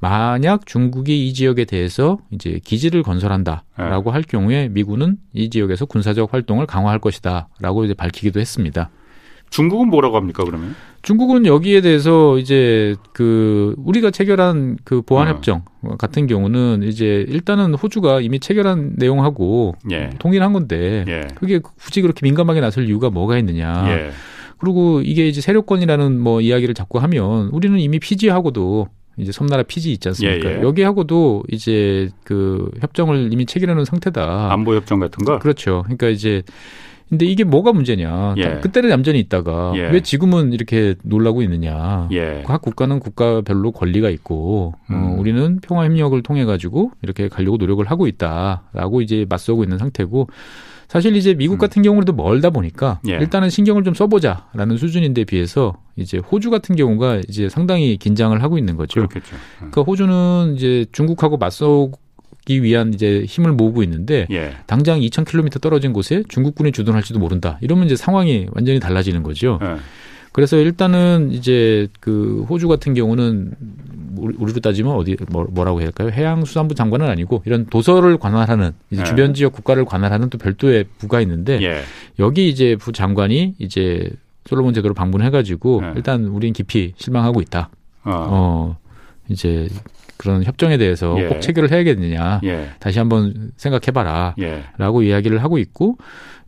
[0.00, 4.12] 만약 중국이 이 지역에 대해서 이제 기지를 건설한다라고 예.
[4.12, 8.90] 할 경우에 미군은 이 지역에서 군사적 활동을 강화할 것이다라고 이제 밝히기도 했습니다.
[9.50, 10.74] 중국은 뭐라고 합니까 그러면?
[11.02, 15.96] 중국은 여기에 대해서 이제 그 우리가 체결한 그 보안 협정 어.
[15.96, 20.10] 같은 경우는 이제 일단은 호주가 이미 체결한 내용하고 예.
[20.18, 21.26] 동일한 건데 예.
[21.34, 23.84] 그게 굳이 그렇게 민감하게 나설 이유가 뭐가 있느냐.
[23.88, 24.10] 예.
[24.58, 30.08] 그리고 이게 이제 세력권이라는 뭐 이야기를 자꾸 하면 우리는 이미 피지하고도 이제 섬나라 피지 있지
[30.08, 30.50] 않습니까?
[30.50, 30.62] 예, 예.
[30.62, 34.52] 여기하고도 이제 그 협정을 이미 체결해 놓은 상태다.
[34.52, 35.38] 안보 협정 같은 거?
[35.38, 35.82] 그렇죠.
[35.84, 36.42] 그러니까 이제
[37.10, 38.34] 근데 이게 뭐가 문제냐.
[38.38, 38.60] 예.
[38.62, 39.90] 그때는 얌전히 있다가 예.
[39.90, 42.08] 왜 지금은 이렇게 놀라고 있느냐.
[42.12, 42.44] 예.
[42.46, 44.94] 각 국가는 국가별로 권리가 있고 어, 음.
[44.94, 50.28] 어, 우리는 평화 협력을 통해 가지고 이렇게 가려고 노력을 하고 있다라고 이제 맞서고 있는 상태고
[50.86, 51.58] 사실 이제 미국 음.
[51.58, 53.14] 같은 경우도 멀다 보니까 예.
[53.14, 58.76] 일단은 신경을 좀 써보자라는 수준인데 비해서 이제 호주 같은 경우가 이제 상당히 긴장을 하고 있는
[58.76, 59.00] 거죠.
[59.00, 59.34] 그렇겠죠.
[59.34, 59.70] 음.
[59.70, 61.90] 그러니까 호주는 이제 중국하고 맞서
[62.44, 64.54] 기 위한 이제 힘을 모으고 있는데 예.
[64.66, 67.58] 당장 2,000km 떨어진 곳에 중국군이 주둔할지도 모른다.
[67.60, 69.58] 이러면 이제 상황이 완전히 달라지는 거죠.
[69.62, 69.76] 예.
[70.32, 73.52] 그래서 일단은 이제 그 호주 같은 경우는
[74.16, 76.10] 우리로 따지면 어디 뭐, 뭐라고 해야 할까요?
[76.10, 79.04] 해양수산부 장관은 아니고 이런 도서를 관할하는 이제 예.
[79.04, 81.82] 주변 지역 국가를 관할하는 또 별도의 부가 있는데 예.
[82.18, 84.08] 여기 이제 부 장관이 이제
[84.46, 85.92] 솔로몬 제도로 방문해가지고 예.
[85.96, 87.70] 일단 우린 깊이 실망하고 있다.
[88.04, 88.76] 어, 어
[89.28, 89.68] 이제
[90.20, 91.28] 그런 협정에 대해서 예.
[91.28, 92.68] 꼭 체결을 해야겠느냐 예.
[92.78, 95.08] 다시 한번 생각해봐라라고 예.
[95.08, 95.96] 이야기를 하고 있고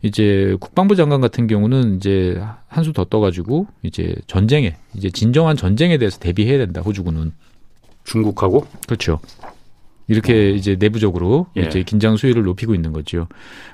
[0.03, 5.97] 이제 국방부 장관 같은 경우는 이제 한 수 더 떠가지고 이제 전쟁에 이제 진정한 전쟁에
[5.97, 7.31] 대해서 대비해야 된다 호주군은
[8.03, 9.19] 중국하고 그렇죠.
[10.07, 10.49] 이렇게 어.
[10.49, 11.61] 이제 내부적으로 예.
[11.61, 13.27] 이제 긴장 수위를 높이고 있는 거죠.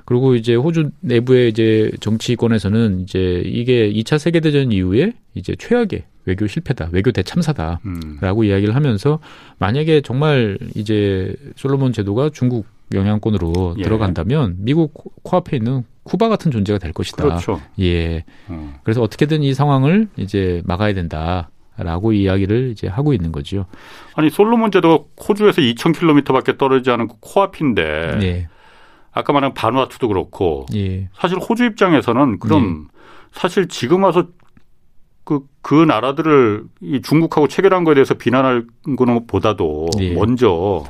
[0.05, 6.47] 그리고 이제 호주 내부의 이제 정치권에서는 이제 이게 2차 세계 대전 이후에 이제 최악의 외교
[6.47, 8.43] 실패다, 외교 대참사다라고 음.
[8.45, 9.19] 이야기를 하면서
[9.57, 13.83] 만약에 정말 이제 솔로몬 제도가 중국 영향권으로 예.
[13.83, 17.23] 들어간다면 미국 코앞에 있는 쿠바 같은 존재가 될 것이다.
[17.23, 17.61] 그렇죠.
[17.79, 18.23] 예.
[18.49, 18.75] 음.
[18.83, 21.49] 그래서 어떻게든 이 상황을 이제 막아야 된다.
[21.81, 23.65] 라고 이야기를 이제 하고 있는 거죠.
[24.13, 28.47] 아니 솔로몬 제도가 호주에서 2,000km밖에 떨어지지 않은 그 코앞인데 네.
[29.13, 31.07] 아까 말한 바누아투도 그렇고 예.
[31.13, 32.99] 사실 호주 입장에서는 그럼 예.
[33.31, 34.27] 사실 지금 와서
[35.23, 38.65] 그, 그 나라들을 이 중국하고 체결한 거에 대해서 비난할
[38.97, 40.13] 거는 보다도 예.
[40.13, 40.83] 먼저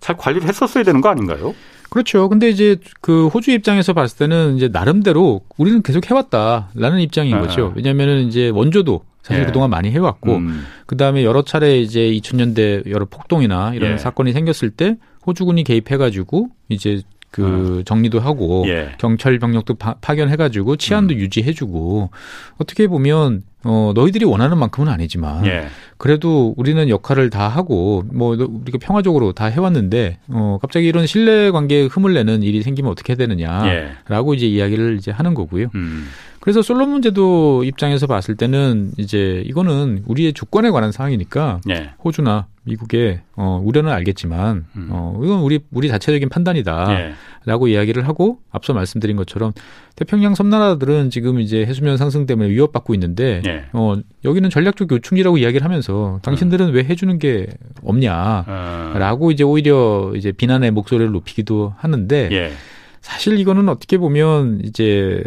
[0.00, 1.54] 잘 관리를 했었어야 되는 거 아닌가요?
[1.90, 2.28] 그렇죠.
[2.30, 7.40] 근데 이제 그 호주 입장에서 봤을 때는 이제 나름대로 우리는 계속 해왔다라는 입장인 네.
[7.40, 7.72] 거죠.
[7.76, 9.46] 왜냐면은 이제 원조도 사실 예.
[9.46, 10.64] 그동안 많이 해왔고, 음.
[10.86, 13.98] 그 다음에 여러 차례 이제 2000년대 여러 폭동이나 이런 예.
[13.98, 17.82] 사건이 생겼을 때 호주군이 개입해가지고 이제 그 어.
[17.84, 18.92] 정리도 하고 예.
[18.98, 21.18] 경찰 병력도 파, 견해가지고 치안도 음.
[21.18, 22.10] 유지해주고
[22.58, 25.66] 어떻게 보면 어 너희들이 원하는 만큼은 아니지만 예.
[25.96, 31.86] 그래도 우리는 역할을 다 하고 뭐 우리가 평화적으로 다 해왔는데 어 갑자기 이런 신뢰 관계에
[31.86, 34.36] 흠을 내는 일이 생기면 어떻게 해야 되느냐라고 예.
[34.36, 35.68] 이제 이야기를 이제 하는 거고요.
[35.74, 36.08] 음.
[36.40, 41.92] 그래서 솔로몬 제도 입장에서 봤을 때는 이제 이거는 우리의 주권에 관한 사항이니까 예.
[42.04, 44.88] 호주나 미국의 어 우려는 알겠지만 음.
[44.90, 47.72] 어 이건 우리 우리 자체적인 판단이다라고 예.
[47.72, 49.52] 이야기를 하고 앞서 말씀드린 것처럼
[49.96, 53.64] 태평양 섬나라들은 지금 이제 해수면 상승 때문에 위협받고 있는데 예.
[53.72, 56.74] 어 여기는 전략적 요충지라고 이야기를 하면서 당신들은 음.
[56.74, 57.48] 왜 해주는 게
[57.82, 59.32] 없냐라고 음.
[59.32, 62.52] 이제 오히려 이제 비난의 목소리를 높이기도 하는데 예.
[63.00, 65.22] 사실 이거는 어떻게 보면 이제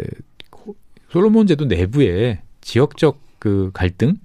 [1.10, 4.16] 솔로몬 제도 내부에 지역적 그 갈등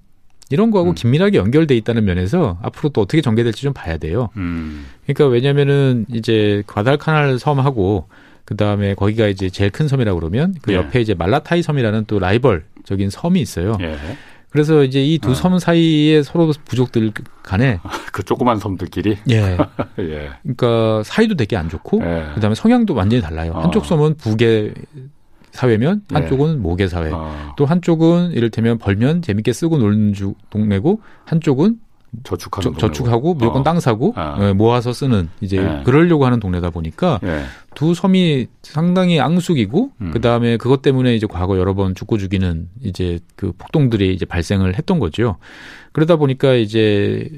[0.52, 0.94] 이런 거하고 음.
[0.94, 4.28] 긴밀하게 연결돼 있다는 면에서 앞으로 또 어떻게 전개될지 좀 봐야 돼요.
[4.36, 4.86] 음.
[5.06, 8.06] 그러니까 왜냐면은 이제 과달카날 섬하고
[8.44, 10.76] 그 다음에 거기가 이제 제일 큰 섬이라고 그러면 그 예.
[10.76, 13.78] 옆에 이제 말라타이 섬이라는 또 라이벌적인 섬이 있어요.
[13.80, 13.96] 예.
[14.50, 15.58] 그래서 이제 이 두섬 어.
[15.58, 17.12] 사이에 서로 부족들
[17.42, 17.80] 간에
[18.12, 19.56] 그 조그만 섬들끼리 예.
[19.98, 20.30] 예.
[20.42, 22.26] 그러니까 사이도 되게 안 좋고 예.
[22.34, 23.52] 그다음에 성향도 완전히 달라요.
[23.54, 23.60] 어.
[23.62, 24.74] 한쪽 섬은 북의
[25.52, 26.14] 사회면 예.
[26.14, 26.56] 한쪽은 예.
[26.56, 27.10] 모계 사회.
[27.12, 27.54] 어.
[27.56, 31.78] 또 한쪽은 이를테면 벌면 재밌게 쓰고 노는 주, 동네고 한쪽은
[32.24, 33.64] 저축하는 저, 축하고 무조건 어.
[33.64, 34.36] 땅 사고 아.
[34.40, 35.82] 예, 모아서 쓰는 이제 예.
[35.84, 37.44] 그러려고 하는 동네다 보니까 예.
[37.74, 40.10] 두 섬이 상당히 앙숙이고 음.
[40.10, 44.98] 그다음에 그것 때문에 이제 과거 여러 번 죽고 죽이는 이제 그 폭동들이 이제 발생을 했던
[44.98, 45.36] 거죠.
[45.92, 47.30] 그러다 보니까 이제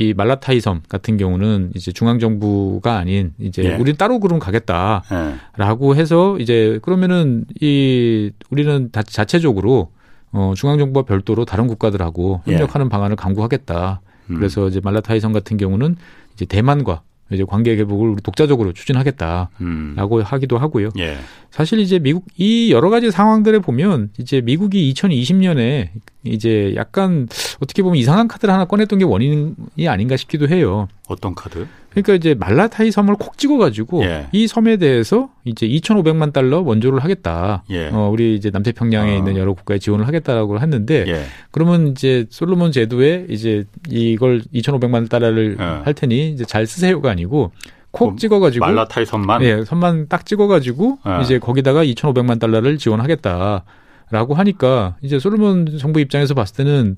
[0.00, 3.74] 이 말라타이 섬 같은 경우는 이제 중앙 정부가 아닌 이제 예.
[3.76, 6.00] 우리 따로 그럼 가겠다라고 예.
[6.00, 9.92] 해서 이제 그러면은 이 우리는 다 자체적으로
[10.32, 12.52] 어 중앙 정부와 별도로 다른 국가들하고 예.
[12.52, 14.00] 협력하는 방안을 강구하겠다.
[14.30, 14.36] 음.
[14.36, 15.96] 그래서 이제 말라타이성 같은 경우는
[16.32, 17.02] 이제 대만과
[17.32, 19.96] 이제 관계 개복을 우리 독자적으로 추진하겠다라고 음.
[20.24, 20.90] 하기도 하고요.
[20.98, 21.18] 예.
[21.50, 25.88] 사실 이제 미국 이 여러 가지 상황들을 보면 이제 미국이 2020년에
[26.24, 27.28] 이제 약간
[27.60, 30.88] 어떻게 보면 이상한 카드를 하나 꺼냈던 게 원인이 아닌가 싶기도 해요.
[31.08, 31.66] 어떤 카드?
[31.90, 34.28] 그러니까 이제 말라타이 섬을 콕 찍어가지고 예.
[34.32, 37.64] 이 섬에 대해서 이제 2,500만 달러 원조를 하겠다.
[37.70, 37.88] 예.
[37.88, 39.16] 어, 우리 이제 남태평양에 어.
[39.16, 41.24] 있는 여러 국가에 지원을 하겠다라고 했는데 예.
[41.50, 45.64] 그러면 이제 솔로몬 제도에 이제 이걸 2,500만 달러를 예.
[45.64, 47.50] 할 테니 이제 잘 쓰세요가 아니고
[47.90, 51.22] 콕 찍어가지고 말라타이 섬만 예, 섬만 딱 찍어가지고 예.
[51.22, 56.94] 이제 거기다가 2,500만 달러를 지원하겠다라고 하니까 이제 솔로몬 정부 입장에서 봤을 때는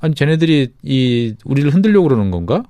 [0.00, 2.62] 아니 쟤네들이 이 우리를 흔들려고 그러는 건가?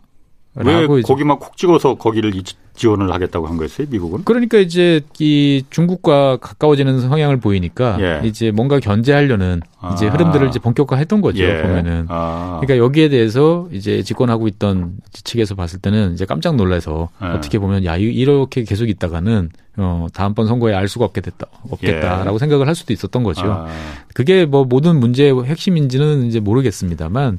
[0.56, 2.32] 왜 거기만 콕 찍어서 거기를
[2.74, 4.24] 지원을 하겠다고 한 거였어요, 미국은?
[4.24, 8.26] 그러니까 이제 이 중국과 가까워지는 성향을 보이니까 예.
[8.26, 9.92] 이제 뭔가 견제하려는 아.
[9.94, 11.62] 이제 흐름들을 이제 본격화했던 거죠, 예.
[11.62, 12.06] 보면은.
[12.08, 12.60] 아.
[12.60, 17.26] 그러니까 여기에 대해서 이제 집권하고 있던 측에서 봤을 때는 이제 깜짝 놀라서 예.
[17.26, 22.38] 어떻게 보면 야 이렇게 계속 있다가는 어 다음번 선거에 알 수가 없게 됐다 없겠다라고 예.
[22.38, 23.42] 생각을 할 수도 있었던 거죠.
[23.44, 23.68] 아.
[24.14, 27.38] 그게 뭐 모든 문제의 핵심인지는 이제 모르겠습니다만.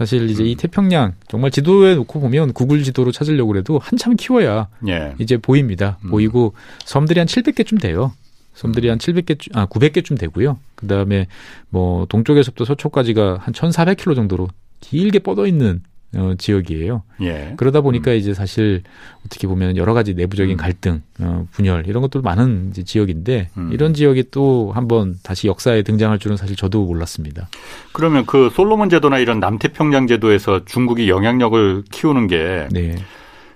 [0.00, 0.46] 사실 이제 음.
[0.46, 5.14] 이 태평양 정말 지도에 놓고 보면 구글 지도로 찾으려고 해도 한참 키워야 예.
[5.18, 5.98] 이제 보입니다.
[6.04, 6.10] 음.
[6.10, 6.54] 보이고
[6.86, 8.14] 섬들이 한 700개쯤 돼요.
[8.54, 10.58] 섬들이 한 700개, 아, 900개쯤 되고요.
[10.74, 11.26] 그 다음에
[11.68, 14.48] 뭐 동쪽에서부터 서쪽까지가 한 1,400km 정도로
[14.80, 15.82] 길게 뻗어 있는
[16.16, 17.02] 어, 지역이에요.
[17.22, 17.54] 예.
[17.56, 18.16] 그러다 보니까 음.
[18.16, 18.82] 이제 사실
[19.24, 20.56] 어떻게 보면 여러 가지 내부적인 음.
[20.56, 23.70] 갈등, 어, 분열 이런 것도 많은 지역인데 음.
[23.72, 27.48] 이런 지역이 또 한번 다시 역사에 등장할 줄은 사실 저도 몰랐습니다.
[27.92, 32.96] 그러면 그 솔로몬 제도나 이런 남태평양 제도에서 중국이 영향력을 키우는 게 네.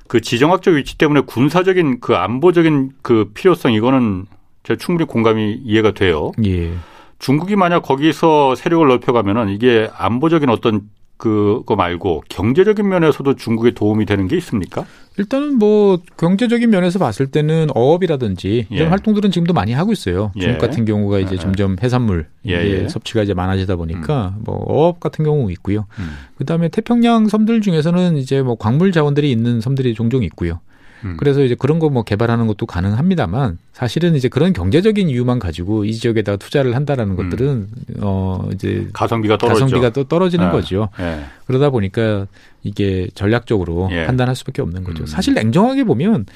[0.07, 4.27] 그 지정학적 위치 때문에 군사적인 그 안보적인 그 필요성 이거는
[4.63, 6.31] 제가 충분히 공감이 이해가 돼요.
[6.45, 6.73] 예.
[7.19, 10.83] 중국이 만약 거기서 세력을 넓혀가면은 이게 안보적인 어떤
[11.17, 14.85] 그거 말고 경제적인 면에서도 중국에 도움이 되는 게 있습니까?
[15.17, 18.91] 일단은 뭐 경제적인 면에서 봤을 때는 어업이라든지 이런 예.
[18.91, 20.33] 활동들은 지금도 많이 하고 있어요.
[20.37, 20.41] 예.
[20.41, 21.39] 중국 같은 경우가 이제 예.
[21.39, 22.53] 점점 해산물 예.
[22.53, 22.89] 예.
[22.89, 24.43] 섭취가 이제 많아지다 보니까 음.
[24.45, 25.87] 뭐 어업 같은 경우 있고요.
[26.01, 26.11] 음.
[26.37, 30.61] 그다음에 태평양 섬들 중에서는 이제 뭐 광물 자원들이 있는 섬들이 종종 있고요.
[31.05, 31.17] 음.
[31.19, 35.93] 그래서 이제 그런 거 뭐 개발하는 것도 가능합니다만 사실은 이제 그런 경제적인 이유만 가지고 이
[35.95, 37.17] 지역에다가 투자를 한다라는 음.
[37.31, 37.69] 것들은
[38.01, 40.51] 어 이제 가성비가 떨어져 가성비가 또 떨어지는 네.
[40.53, 40.89] 거죠.
[40.99, 41.25] 네.
[41.47, 42.27] 그러다 보니까
[42.63, 44.07] 이게 전략적으로 예.
[44.07, 45.05] 판단할 수밖에 없는 거죠.
[45.05, 45.07] 음.
[45.07, 46.27] 사실 냉정하게 보면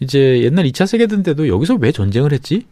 [0.00, 2.66] 이제 옛날 2차 세계대전 때도 여기서 왜 전쟁을 했지?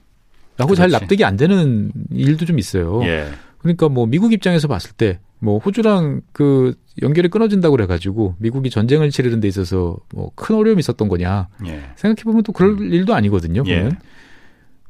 [0.58, 0.78] 라고 그렇지.
[0.78, 3.02] 잘 납득이 안 되는 일도 좀 있어요.
[3.04, 3.28] 예.
[3.58, 9.40] 그러니까 뭐 미국 입장에서 봤을 때 뭐 호주랑 그 연결이 끊어진다고 그래가지고 미국이 전쟁을 치르는
[9.40, 11.82] 데 있어서 뭐 큰 어려움이 있었던 거냐 예.
[11.96, 12.92] 생각해 보면 또 그럴 음.
[12.92, 13.62] 일도 아니거든요.
[13.66, 13.88] 예.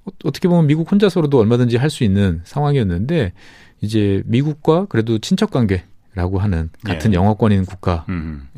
[0.05, 3.33] 어, 어떻게 보면 미국 혼자서로도 얼마든지 할 수 있는 상황이었는데
[3.81, 7.17] 이제 미국과 그래도 친척 관계라고 하는 같은 예.
[7.17, 8.49] 영어권인 국가를 음.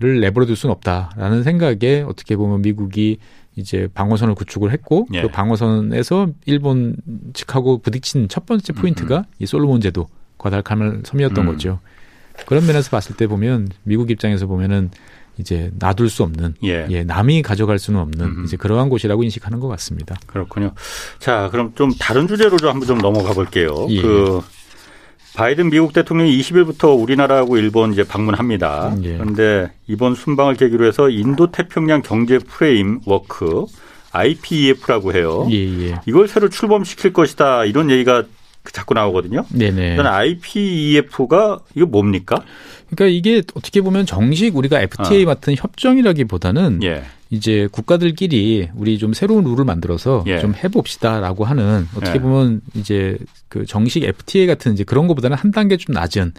[0.00, 3.18] 내버려둘 수는 없다라는 생각에 어떻게 보면 미국이
[3.56, 5.22] 이제 방어선을 구축을 했고 예.
[5.22, 6.96] 그 방어선에서 일본
[7.32, 9.24] 측하고 부딪힌 첫 번째 포인트가 음.
[9.38, 10.08] 이 솔로몬 제도
[10.38, 11.52] 과달카멜 섬이었던 음.
[11.52, 11.80] 거죠.
[12.46, 14.90] 그런 면에서 봤을 때 보면 미국 입장에서 보면은
[15.38, 16.86] 이제 놔둘 수 없는 예.
[16.90, 18.44] 예 남이 가져갈 수는 없는 음.
[18.44, 20.16] 이제 그러한 곳이라고 인식하는 것 같습니다.
[20.26, 20.72] 그렇군요.
[21.18, 23.86] 자, 그럼 좀 다른 주제로 좀 한번 좀 넘어가 볼게요.
[23.90, 24.02] 예.
[24.02, 24.40] 그
[25.34, 28.96] 바이든 미국 대통령이 20일부터 우리나라하고 일본 이제 방문합니다.
[29.04, 29.16] 예.
[29.16, 33.64] 그런데 이번 순방을 계기로 해서 인도 태평양 경제 framework
[34.12, 35.46] IPEF라고 해요.
[35.50, 36.00] 예, 예.
[36.06, 38.24] 이걸 새로 출범시킬 것이다 이런 얘기가
[38.72, 39.44] 자꾸 나오거든요.
[39.48, 39.96] 네네.
[39.96, 42.44] 저는 IPEF가 이거 뭡니까?
[42.90, 45.26] 그러니까 이게 어떻게 보면 정식 우리가 FTA 어.
[45.26, 47.04] 같은 협정이라기보다는 예.
[47.30, 50.40] 이제 국가들끼리 우리 좀 새로운 룰을 만들어서 예.
[50.40, 52.20] 좀 해봅시다라고 하는 어떻게 예.
[52.20, 53.16] 보면 이제
[53.48, 56.32] 그 정식 FTA 같은 이제 그런 것보다는 한 단계 좀 낮은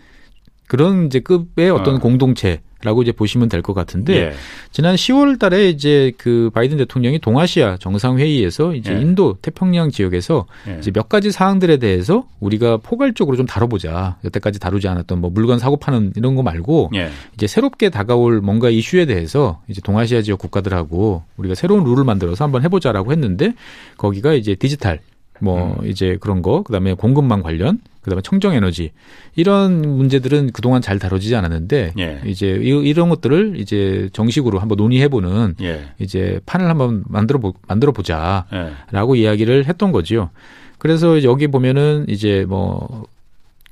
[0.71, 1.99] 그런 이제 급의 어떤 어.
[1.99, 4.33] 공동체 라고 이제 보시면 될 것 같은데 예.
[4.71, 9.01] 지난 10월 달에 이제 그 바이든 대통령이 동아시아 정상회의에서 이제 예.
[9.01, 10.77] 인도 태평양 지역에서 예.
[10.79, 14.15] 이제 몇 가지 사항들에 대해서 우리가 포괄적으로 좀 다뤄보자.
[14.23, 17.09] 여태까지 다루지 않았던 뭐 물건 사고 파는 이런 거 말고 예.
[17.33, 22.63] 이제 새롭게 다가올 뭔가 이슈에 대해서 이제 동아시아 지역 국가들하고 우리가 새로운 룰을 만들어서 한번
[22.63, 23.53] 해보자라고 했는데
[23.97, 25.01] 거기가 이제 디지털
[25.41, 25.87] 뭐 음.
[25.87, 28.91] 이제 그런 거 그다음에 공급망 관련 그다음에 청정 에너지
[29.35, 32.21] 이런 문제들은 그동안 잘 다뤄지지 않았는데 예.
[32.25, 35.91] 이제 이 런 것들을 이제 정식으로 한번 논의해 보는 예.
[35.99, 39.21] 이제 판을 한번 만들어 보 만들어 보자라고 예.
[39.21, 40.29] 이야기를 했던 거지요.
[40.77, 43.05] 그래서 여기 보면은 이제 뭐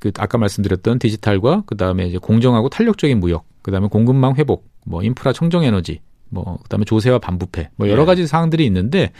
[0.00, 5.62] 그 아까 말씀드렸던 디지털과 그다음에 이제 공정하고 탄력적인 무역, 그다음에 공급망 회복, 뭐 인프라 청정
[5.62, 8.06] 에너지 뭐 그다음에 조세와 반부패 뭐 여러 네.
[8.06, 9.10] 가지 사항들이 있는데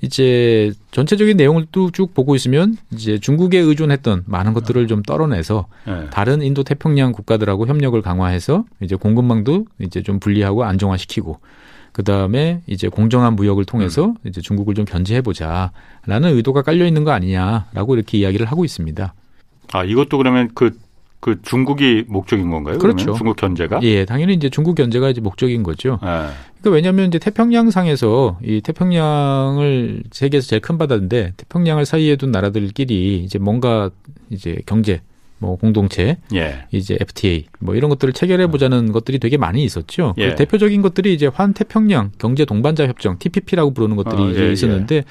[0.00, 6.06] 이제 전체적인 내용을 또 쭉 보고 있으면 이제 중국에 의존했던 많은 것들을 좀 떨어내서 네.
[6.10, 11.40] 다른 인도 태평양 국가들하고 협력을 강화해서 이제 공급망도 이제 좀 분리하고 안정화시키고
[11.92, 14.14] 그 다음에 이제 공정한 무역을 통해서 음.
[14.24, 19.12] 이제 중국을 좀 견제해 보자라는 의도가 깔려 있는 거 아니냐라고 이렇게 이야기를 하고 있습니다.
[19.72, 20.78] 아 이것도 그러면 그
[21.20, 22.78] 그 중국이 목적인 건가요?
[22.78, 23.12] 그렇죠.
[23.12, 23.80] 중국 견제가?
[23.82, 25.98] 예, 당연히 이제 중국 견제가 이제 목적인 거죠.
[26.02, 26.08] 네.
[26.60, 33.38] 그러니까 왜냐하면 이제 태평양상에서 이 태평양을 세계에서 제일 큰 바다인데 태평양을 사이에 둔 나라들끼리 이제
[33.38, 33.90] 뭔가
[34.30, 35.02] 이제 경제
[35.40, 36.66] 뭐 공동체, 예.
[36.70, 38.92] 이제 FTA 뭐 이런 것들을 체결해 보자는 음.
[38.92, 40.12] 것들이 되게 많이 있었죠.
[40.14, 40.28] 그 예.
[40.30, 44.96] 그 대표적인 것들이 이제 환태평양 경제 동반자 협정 TPP라고 부르는 것들이 어, 이제 예, 있었는데
[44.96, 45.04] 예.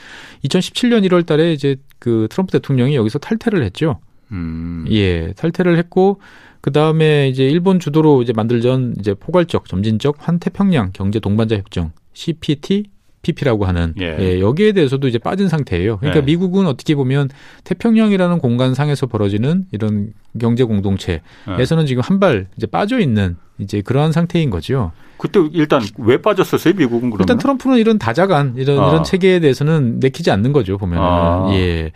[0.47, 3.99] 2017년 1월달에 이제 그 트럼프 대통령이 여기서 탈퇴를 했죠.
[4.31, 4.85] 음.
[4.89, 6.19] 예, 탈퇴를 했고
[6.61, 12.85] 그 다음에 이제 일본 주도로 이제 만들던 이제 포괄적 점진적 환태평양 경제 동반자 협정 CPT
[13.21, 14.15] PP라고 하는 예.
[14.19, 14.39] 예.
[14.39, 15.97] 여기에 대해서도 이제 빠진 상태예요.
[15.97, 16.25] 그러니까 예.
[16.25, 17.29] 미국은 어떻게 보면
[17.65, 21.85] 태평양이라는 공간상에서 벌어지는 이런 경제 공동체에서는 예.
[21.85, 24.93] 지금 한 발 이제 빠져 있는 이제 그러한 상태인 거죠.
[25.17, 27.19] 그때 일단 왜 빠졌었어요, 미국은 그러면?
[27.21, 28.89] 일단 트럼프는 이런 다자간 이런 아.
[28.89, 31.03] 이런 체계에 대해서는 내키지 않는 거죠, 보면 은.
[31.03, 31.49] 아.
[31.53, 31.91] 예.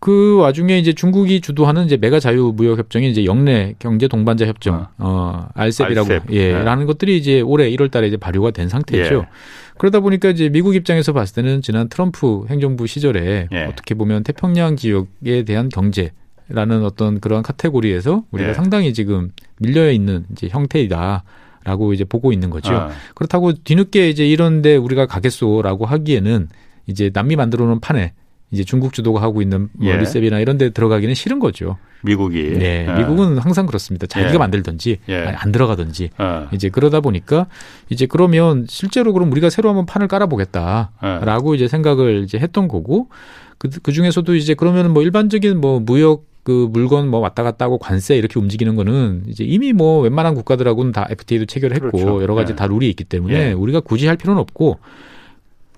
[0.00, 4.76] 그 와중에 이제 중국이 주도하는 이제 메가 자유 무역 협정이 이제 영내 경제 동반자 협정
[4.76, 6.30] 어, 어 알셉이라고 알셉.
[6.30, 6.62] 예, 네.
[6.62, 9.14] 라는 것들이 이제 올해 1월 달에 이제 발효가 된 상태죠.
[9.14, 9.28] 예.
[9.76, 13.64] 그러다 보니까 이제 미국 입장에서 봤을 때는 지난 트럼프 행정부 시절에 예.
[13.64, 16.12] 어떻게 보면 태평양 지역에 대한 경제
[16.48, 18.54] 라는 어떤 그런 카테고리에서 우리가 예.
[18.54, 21.24] 상당히 지금 밀려 있는 이제 형태이다.
[21.64, 22.72] 라고 이제 보고 있는 거죠.
[22.72, 22.90] 아.
[23.14, 26.48] 그렇다고 뒤늦게 이제 이런데 우리가 가겠소라고 하기에는
[26.86, 28.14] 이제 남미 만들어 놓은 판에
[28.50, 29.96] 이제 중국 주도가 하고 있는 뭐 예.
[29.96, 31.76] 리셉이나 이런 데 들어가기는 싫은 거죠.
[32.02, 32.42] 미국이.
[32.58, 32.86] 네.
[32.88, 32.92] 예.
[32.98, 34.06] 미국은 항상 그렇습니다.
[34.06, 34.38] 자기가 예.
[34.38, 35.16] 만들든지 예.
[35.16, 36.10] 아니, 안 들어가든지.
[36.18, 36.48] 어.
[36.52, 37.46] 이제 그러다 보니까
[37.90, 43.08] 이제 그러면 실제로 그럼 우리가 새로 한번 판을 깔아보겠다라고 이제 생각을 이제 했던 거고
[43.58, 47.76] 그, 그 중에서도 이제 그러면 뭐 일반적인 뭐 무역 그 물건 뭐 왔다 갔다 하고
[47.76, 52.22] 관세 이렇게 움직이는 거는 이제 이미 뭐 웬만한 국가들하고는 다 FTA도 체결했고 그렇죠.
[52.22, 52.56] 여러 가지 예.
[52.56, 53.52] 다 룰이 있기 때문에 예.
[53.52, 54.78] 우리가 굳이 할 필요는 없고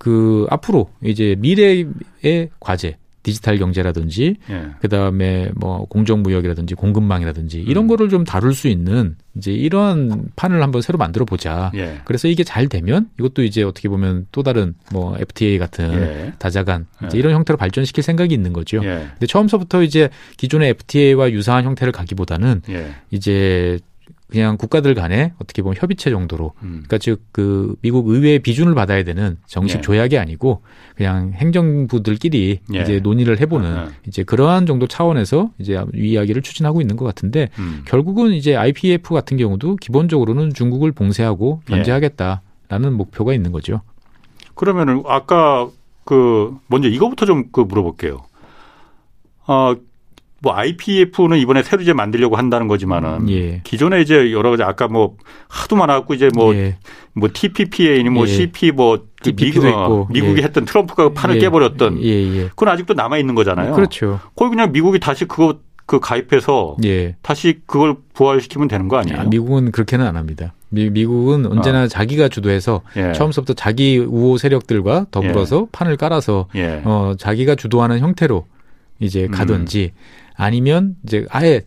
[0.01, 4.71] 그 앞으로 이제 미래의 과제 디지털 경제라든지 예.
[4.81, 7.89] 그다음에 뭐 공정 무역이라든지 공급망이라든지 이런 음.
[7.89, 11.71] 거를 좀 다룰 수 있는 이제 이러한 판을 한번 새로 만들어 보자.
[11.75, 12.01] 예.
[12.07, 16.33] 그래서 이게 잘 되면 이것도 이제 어떻게 보면 또 다른 뭐 FTA 같은 예.
[16.39, 17.19] 다자간 이제 예.
[17.19, 18.79] 이런 형태로 발전시킬 생각이 있는 거죠.
[18.83, 19.09] 예.
[19.13, 20.09] 근데 처음서부터 이제
[20.39, 22.95] 기존의 FTA와 유사한 형태를 가기보다는 예.
[23.11, 23.79] 이제
[24.29, 26.83] 그냥 국가들 간에 어떻게 보면 협의체 정도로 음.
[26.87, 29.81] 그러니까 즉 그 미국 의회의 비준을 받아야 되는 정식 예.
[29.81, 30.63] 조약이 아니고
[30.97, 32.81] 그냥 행정부들끼리 예.
[32.81, 33.91] 이제 논의를 해보는 아, 아.
[34.07, 37.83] 이제 그러한 정도 차원에서 이제 이 이야기를 추진하고 있는 것 같은데 음.
[37.87, 41.75] 결국은 이제 IPF 같은 경우도 기본적으로는 중국을 봉쇄하고 예.
[41.77, 42.41] 견제하겠다라는
[42.85, 42.91] 예.
[42.91, 43.81] 목표가 있는 거죠.
[44.55, 45.69] 그러면은 아까
[46.05, 48.19] 그 먼저 이거부터 좀 그 물어볼게요.
[49.47, 49.75] 어,
[50.43, 53.61] 뭐 IPF는 이번에 새로 이제 만들려고 한다는 거지만은 예.
[53.63, 55.17] 기존에 이제 여러 가지 아까 뭐
[55.49, 56.79] 하도 많았고 이제 뭐뭐 예.
[57.13, 58.33] 뭐 TPPA니 뭐 예.
[58.33, 60.45] CP 뭐 그 미국, 어, 미국이 예.
[60.45, 61.41] 했던 트럼프가 판을 예.
[61.41, 63.75] 깨버렸던 예, 그건 아직도 남아 있는 거잖아요.
[63.75, 64.21] 그렇죠.
[64.35, 66.77] 거기 그냥 미국이 다시 그거 그 가입해서
[67.21, 69.21] 다시 그걸 부활시키면 되는 거 아니에요?
[69.21, 70.55] 아, 미국은 그렇게는 안 합니다.
[70.69, 71.87] 미, 국은 언제나 어.
[71.89, 72.83] 자기가 주도해서
[73.15, 76.47] 처음부터 자기 우호 세력들과 더불어서 판을 깔아서
[76.85, 78.47] 어, 자기가 주도하는 형태로
[79.01, 80.30] 이제 가든지 음.
[80.41, 81.63] 아니면 이제 아예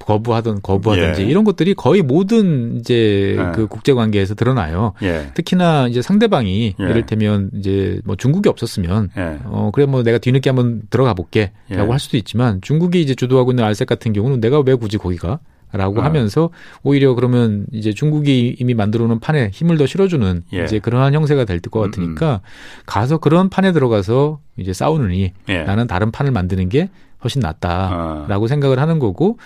[0.00, 1.26] 거부하던 거부하든지 예.
[1.26, 3.52] 이런 것들이 거의 모든 이제 예.
[3.54, 4.94] 그 국제 관계에서 드러나요.
[5.02, 5.30] 예.
[5.34, 6.84] 특히나 이제 상대방이 예.
[6.84, 9.38] 이를테면 이제 뭐 중국이 없었으면 예.
[9.44, 11.76] 어 그래 뭐 내가 뒤늦게 한번 들어가 볼게라고 예.
[11.76, 15.38] 할 수도 있지만 중국이 이제 주도하고 있는 알색 같은 경우는 내가 왜 굳이 거기가
[15.72, 16.02] 라고 어.
[16.02, 16.50] 하면서
[16.82, 20.64] 오히려 그러면 이제 중국이 이미 만들어 놓은 판에 힘을 더 실어주는 예.
[20.64, 22.82] 이제 그러한 형세가 될 것 같으니까 음, 음.
[22.86, 25.62] 가서 그런 판에 들어가서 이제 싸우느니 예.
[25.62, 26.88] 나는 다른 판을 만드는 게
[27.22, 28.48] 훨씬 낫다라고 어.
[28.48, 29.38] 생각을 하는 거고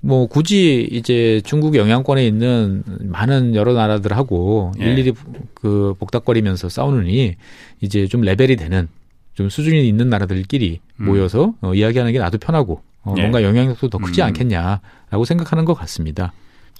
[0.00, 4.84] 뭐 굳이 이제 중국 영향권에 있는 많은 여러 나라들하고 예.
[4.84, 5.12] 일일이
[5.54, 7.36] 그 복닥거리면서 싸우느니
[7.80, 8.88] 이제 좀 레벨이 되는
[9.34, 11.04] 좀 수준이 있는 나라들끼리 음.
[11.04, 13.20] 모여서 어, 이야기하는 게 나도 편하고 어, 예.
[13.20, 14.26] 뭔가 영향력도 더 크지 음.
[14.26, 16.32] 않겠냐라고 생각하는 것 같습니다.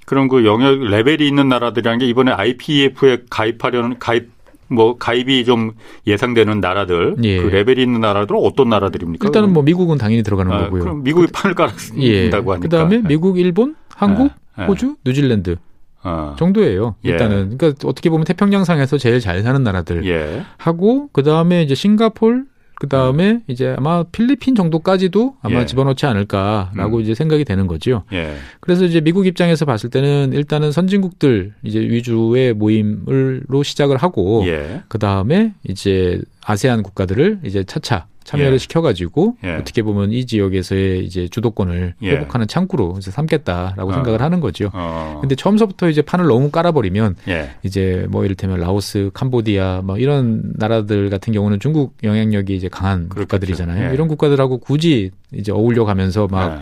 [0.06, 4.30] 그럼 그 영역 레벨이 있는 나라들이라는 게 이번에 IPEF에 가입하려는 가입
[4.70, 5.72] 뭐 가입이 좀
[6.06, 7.42] 예상되는 나라들 예.
[7.42, 9.26] 그 레벨이 있는 나라들은 어떤 나라들입니까?
[9.26, 10.82] 일단은 뭐 미국은 당연히 들어가는 아, 거고요.
[10.82, 12.30] 그럼 미국이 그, 판을 깔았다고 예.
[12.30, 12.58] 하니까.
[12.58, 14.64] 그다음에 미국, 일본, 한국, 예.
[14.64, 15.56] 호주, 뉴질랜드
[16.02, 16.36] 어.
[16.38, 16.94] 정도예요.
[17.04, 17.10] 예.
[17.10, 20.44] 일단은 그러니까 어떻게 보면 태평양상에서 제일 잘 사는 나라들 예.
[20.56, 22.44] 하고 그 다음에 이제 싱가폴
[22.80, 23.42] 그 다음에 음.
[23.46, 25.66] 이제 아마 필리핀 정도까지도 아마 예.
[25.66, 27.02] 집어넣지 않을까라고 음.
[27.02, 28.04] 이제 생각이 되는 거죠.
[28.10, 28.34] 예.
[28.60, 34.80] 그래서 이제 미국 입장에서 봤을 때는 일단은 선진국들 이제 위주의 모임을로 시작을 하고 예.
[34.88, 38.58] 그 다음에 이제 아세안 국가들을 이제 차차 참여를 예.
[38.58, 39.54] 시켜가지고 예.
[39.54, 42.10] 어떻게 보면 이 지역에서의 이제 주도권을 예.
[42.10, 43.94] 회복하는 창구로 이제 삼겠다라고 어.
[43.94, 44.70] 생각을 하는 거죠.
[44.72, 45.18] 어.
[45.20, 47.50] 근데 처음서부터 이제 판을 너무 깔아버리면 예.
[47.62, 53.20] 이제 뭐 이를테면 라오스, 캄보디아 뭐 이런 나라들 같은 경우는 중국 영향력이 이제 강한 그렇겠죠.
[53.26, 53.90] 국가들이잖아요.
[53.90, 53.94] 예.
[53.94, 56.54] 이런 국가들하고 굳이 이제 어울려 가면서 막 이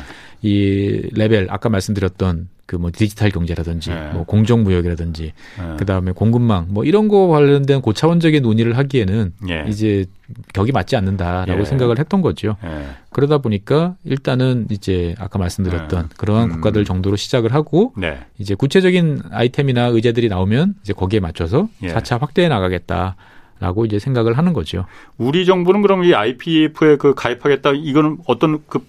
[0.45, 1.09] 예.
[1.13, 4.11] 레벨 아까 말씀드렸던 그 뭐 디지털 경제라든지 네.
[4.13, 5.77] 뭐 공정 무역이라든지 네.
[5.79, 9.65] 그다음에 공급망 뭐 이런 거 관련된 고차원적인 논의를 하기에는 예.
[9.69, 10.05] 이제
[10.53, 11.65] 격이 맞지 않는다라고 예.
[11.65, 12.57] 생각을 했던 거죠.
[12.63, 12.89] 예.
[13.09, 16.09] 그러다 보니까 일단은 이제 아까 말씀드렸던 예.
[16.19, 16.55] 그러한 음.
[16.57, 18.19] 국가들 정도로 시작을 하고 네.
[18.37, 21.89] 이제 구체적인 아이템이나 의제들이 나오면 이제 거기에 맞춰서 예.
[21.89, 23.17] 차차 확대해 나가겠다.
[23.61, 24.85] 라고 이제 생각을 하는 거죠.
[25.17, 28.87] 우리 정부는 그럼 이 IPF에 그 가입하겠다 이거는 어떤 그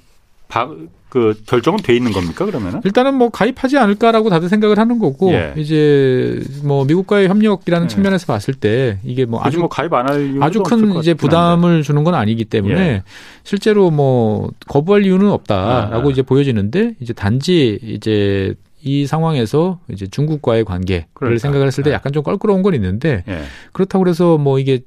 [1.10, 2.82] 그 결정은 돼 있는 겁니까 그러면은?
[2.84, 5.54] 일단은 뭐 가입하지 않을까라고 다들 생각을 하는 거고 예.
[5.58, 7.88] 이제 뭐 미국과의 협력이라는 예.
[7.88, 11.82] 측면에서 봤을 때 이게 뭐 아주 뭐 가입 안 할 아주 큰 이제 부담을 한데.
[11.84, 13.04] 주는 건 아니기 때문에 예.
[13.44, 16.12] 실제로 뭐 거부할 이유는 없다라고 아.
[16.12, 21.40] 이제 보여지는데 이제 단지 이제 이 상황에서 이제 중국과의 관계를 그러니까.
[21.40, 21.96] 생각을 했을 때 예.
[21.96, 23.42] 약간 좀 껄끄러운 건 있는데 예.
[23.74, 24.82] 그렇다고 그래서 뭐 이게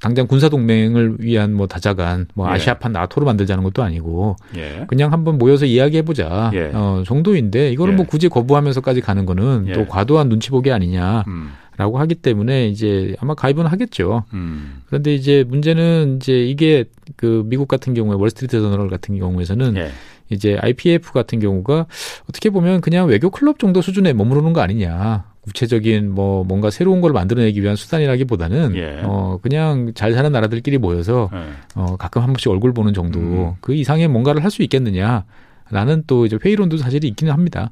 [0.00, 2.52] 당장 군사 동맹을 위한 뭐 다자간 뭐 예.
[2.52, 4.86] 아시아판 나토로 만들자는 것도 아니고 예.
[4.88, 6.70] 그냥 한번 모여서 이야기해 보자 예.
[6.72, 8.08] 어, 정도인데 이거를 뭐 예.
[8.08, 9.86] 굳이 거부하면서까지 가는 거는 또 예.
[9.86, 11.24] 과도한 눈치 보기 아니냐.
[11.28, 11.52] 음.
[11.76, 14.24] 라고 하기 때문에 이제 아마 가입은 하겠죠.
[14.34, 14.82] 음.
[14.84, 16.84] 그런데 이제 문제는 이제 이게
[17.16, 19.90] 그 미국 같은 경우에 월스트리트 저널 같은 경우에서는 예.
[20.28, 21.86] 이제 IPF 같은 경우가
[22.28, 25.29] 어떻게 보면 그냥 외교 클럽 정도 수준에 머무르는 거 아니냐.
[25.42, 29.00] 구체적인 뭐 뭔가 새로운 걸 만들어내기 위한 수단이라기보다는 예.
[29.04, 31.38] 어 그냥 잘 사는 나라들끼리 모여서 예.
[31.74, 33.52] 어 가끔 한 번씩 얼굴 보는 정도 음.
[33.60, 37.70] 그 이상의 뭔가를 할 수 있겠느냐라는 또 이제 회의론도 사실 있기는 합니다.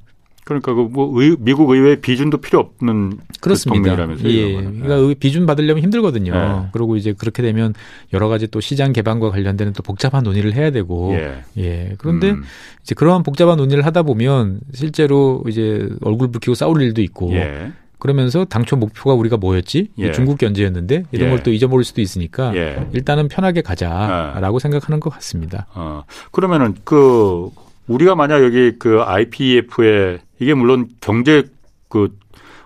[0.48, 3.96] 그러니까 그뭐 미국 의회 비준도 필요 없는 그 그렇습니다.
[3.96, 4.54] 그 예.
[4.54, 6.32] 그러니까 비준 받으려면 힘들거든요.
[6.34, 6.68] 예.
[6.72, 7.74] 그리고 이제 그렇게 되면
[8.14, 11.42] 여러 가지 또 시장 개방과 관련되는 또 복잡한 논의를 해야 되고 예.
[11.58, 11.94] 예.
[11.98, 12.44] 그런데 음.
[12.82, 17.72] 이제 그러한 복잡한 논의를 하다 보면 실제로 이제 얼굴 붉히고 싸울 일도 있고 예.
[17.98, 19.90] 그러면서 당초 목표가 우리가 뭐였지?
[19.98, 20.12] 예.
[20.12, 21.30] 중국 견제였는데 이런 예.
[21.34, 22.86] 걸또 잊어버릴 수도 있으니까 예.
[22.94, 24.60] 일단은 편하게 가자라고 아.
[24.60, 25.66] 생각하는 것 같습니다.
[25.74, 26.04] 어.
[26.30, 27.50] 그러면은 그
[27.88, 31.44] 우리가 만약 여기 그 IPEF에 이게 물론 경제
[31.88, 32.16] 그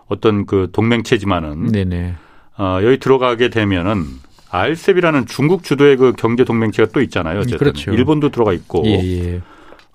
[0.09, 2.15] 어떤 그 동맹체지만은 네네.
[2.59, 4.05] 어, 여기 들어가게 되면은
[4.51, 7.41] 알셉이라는 중국 주도의 그 경제 동맹체가 또 있잖아요.
[7.41, 7.93] 어쨌든 그렇죠.
[7.93, 8.83] 일본도 들어가 있고.
[8.85, 9.41] 예, 예.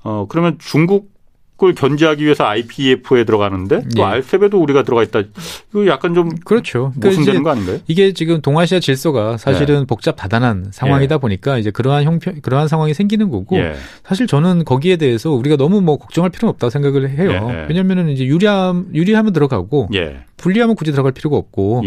[0.03, 1.11] 어 그러면 중국
[1.57, 4.05] 그걸 견제하기 위해서 IPF에 들어가는데 또 예.
[4.05, 5.23] 알셉에도 우리가 들어가 있다.
[5.71, 6.93] 이거 약간 좀 그렇죠.
[6.95, 7.79] 그러니까 모순되는 거 아닌가요?
[7.87, 9.85] 이게 지금 동아시아 질서가 사실은 예.
[9.85, 11.19] 복잡하다단한 상황이다 예.
[11.19, 13.73] 보니까 이제 그러한 형편 그러한 상황이 생기는 거고 예.
[14.03, 17.49] 사실 저는 거기에 대해서 우리가 너무 뭐 걱정할 필요는 없다고 생각을 해요.
[17.51, 17.65] 예, 예.
[17.67, 19.89] 왜냐면은 이제 유리함 유리하면 들어가고
[20.37, 21.81] 불리하면 굳이 들어갈 필요가 없고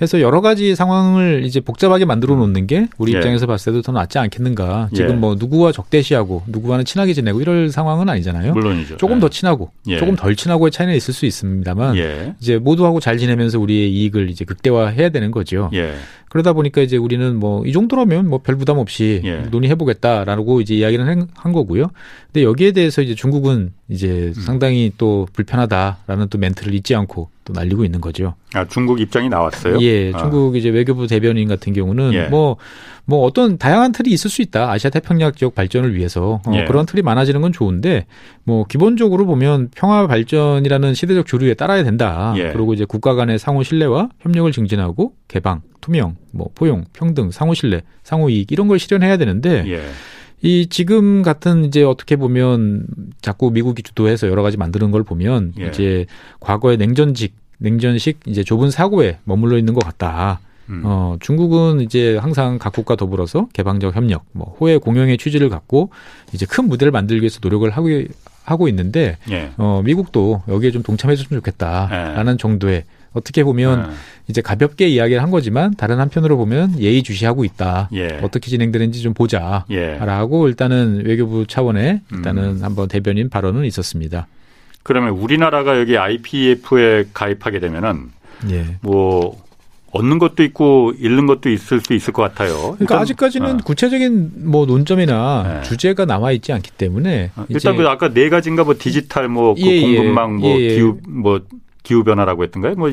[0.00, 4.18] 해서 여러 가지 상황을 이제 복잡하게 만들어 놓는 게 우리 입장에서 봤을 때도 더 낫지
[4.18, 4.88] 않겠는가.
[4.94, 8.54] 지금 뭐 누구와 적대시하고 누구와는 친하게 지내고 이럴 상황은 아니잖아요.
[8.54, 8.96] 물론이죠.
[8.96, 9.98] 조금 더 친하고 예.
[9.98, 12.34] 조금 덜 친하고의 차이는 있을 수 있습니다만 예.
[12.40, 15.70] 이제 모두하고 잘 지내면서 우리의 이익을 이제 극대화해야 되는 거죠.
[15.74, 15.94] 예.
[16.30, 19.42] 그러다 보니까 이제 우리는 뭐 이 정도라면 뭐 별 부담 없이 예.
[19.50, 21.90] 논의해 보겠다라고 이제 이야기를 한 거고요.
[22.32, 24.40] 근데 여기에 대해서 이제 중국은 이제 음.
[24.42, 28.34] 상당히 또 불편하다라는 또 멘트를 잊지 않고 또 날리고 있는 거죠.
[28.54, 29.80] 아, 중국 입장이 나왔어요?
[29.80, 30.12] 예.
[30.14, 30.18] 아.
[30.18, 32.24] 중국 이제 외교부 대변인 같은 경우는 예.
[32.28, 32.56] 뭐,
[33.04, 34.70] 뭐 어떤 다양한 틀이 있을 수 있다.
[34.70, 36.40] 아시아 태평양 지역 발전을 위해서.
[36.46, 36.64] 어, 예.
[36.64, 38.06] 그런 틀이 많아지는 건 좋은데
[38.44, 42.34] 뭐 기본적으로 보면 평화 발전이라는 시대적 주류에 따라야 된다.
[42.36, 42.52] 예.
[42.52, 47.82] 그리고 이제 국가 간의 상호 신뢰와 협력을 증진하고 개방, 투명, 뭐 포용, 평등, 상호 신뢰,
[48.02, 49.82] 상호 이익 이런 걸 실현해야 되는데 예.
[50.42, 52.86] 이 지금 같은 이제 어떻게 보면
[53.20, 55.66] 자꾸 미국이 주도해서 여러 가지 만드는 걸 보면 예.
[55.66, 56.06] 이제
[56.40, 60.40] 과거의 냉전직 냉전식 이제 좁은 사고에 머물러 있는 것 같다.
[60.68, 60.82] 음.
[60.84, 65.90] 어, 중국은 이제 항상 각국과 더불어서 개방적 협력, 뭐 호혜 공영의 취지를 갖고
[66.32, 67.88] 이제 큰 무대를 만들기 위해서 노력을 하고
[68.44, 69.50] 하고 있는데 예.
[69.58, 72.36] 어, 미국도 여기에 좀 동참해줬으면 좋겠다라는 예.
[72.36, 73.94] 정도의 어떻게 보면 네.
[74.28, 77.88] 이제 가볍게 이야기를 한 거지만 다른 한편으로 보면 예의 주시하고 있다.
[77.92, 78.20] 예.
[78.22, 79.64] 어떻게 진행되는지 좀 보자.
[79.70, 79.96] 예.
[79.98, 82.62] 라고 일단은 외교부 차원에 일단은 음.
[82.62, 84.28] 한번 대변인 발언은 있었습니다.
[84.82, 88.10] 그러면 우리나라가 여기 IPF에 가입하게 되면은
[88.50, 88.76] 예.
[88.80, 89.42] 뭐
[89.92, 92.54] 얻는 것도 있고 잃는 것도 있을 수 있을 것 같아요.
[92.54, 93.58] 그러니까 일단, 아직까지는 어.
[93.64, 95.68] 구체적인 뭐 논점이나 네.
[95.68, 99.80] 주제가 남아 있지 않기 때문에 어, 일단 그 아까 네 가지인가 뭐 디지털 뭐그 예,
[99.80, 100.74] 공급망 뭐 예, 예.
[100.76, 101.40] 기후 뭐
[101.82, 102.74] 기후 변화라고 했던가요?
[102.76, 102.90] 뭐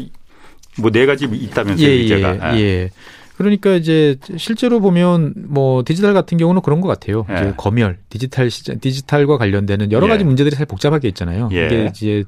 [0.77, 2.59] 뭐 네 가지 있다면서요, 예, 제가.
[2.59, 2.89] 예.
[3.37, 3.43] 예.
[3.43, 7.25] 그러니까 이제 실제로 보면 뭐 디지털 같은 경우는 그런 것 같아요.
[7.29, 7.33] 예.
[7.35, 10.25] 이제 검열, 디지털 시장, 디지털과 관련되는 여러 가지 예.
[10.25, 11.49] 문제들이 사실 복잡하게 있잖아요.
[11.51, 11.65] 예.
[11.67, 12.23] 이게 이제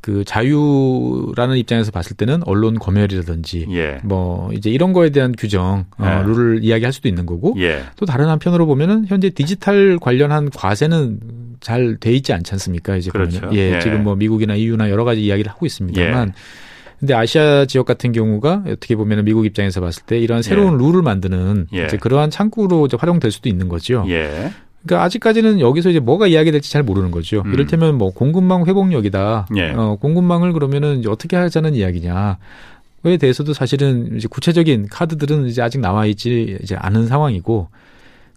[0.00, 3.98] 그 자유라는 입장에서 봤을 때는 언론 검열이라든지 예.
[4.04, 6.22] 뭐 이제 이런 거에 대한 규정 어, 예.
[6.26, 7.82] 룰을 이야기할 수도 있는 거고 예.
[7.96, 11.20] 또 다른 한편으로 보면은 현재 디지털 관련한 과세는
[11.60, 12.96] 잘 돼 있지 않지 않습니까?
[12.96, 13.40] 이제 그렇죠.
[13.40, 16.34] 보면 예, 지금 뭐 미국이나 EU나 여러 가지 이야기를 하고 있습니다만.
[17.04, 20.86] 근데 아시아 지역 같은 경우가 어떻게 보면 미국 입장에서 봤을 때 이런 새로운 예.
[20.86, 21.84] 룰을 만드는 예.
[21.84, 24.06] 이제 그러한 창구로 이제 활용될 수도 있는 거죠.
[24.08, 24.50] 예.
[24.86, 27.42] 그러니까 아직까지는 여기서 이제 뭐가 이야기될지 잘 모르는 거죠.
[27.44, 27.52] 음.
[27.52, 29.48] 이를테면 뭐 공급망 회복력이다.
[29.58, 29.72] 예.
[29.72, 32.38] 어, 공급망을 그러면은 이제 어떻게 하자는 이야기냐.
[33.04, 37.68] 에 대해서도 사실은 이제 구체적인 카드들은 이제 아직 나와 있지 이제 않은 상황이고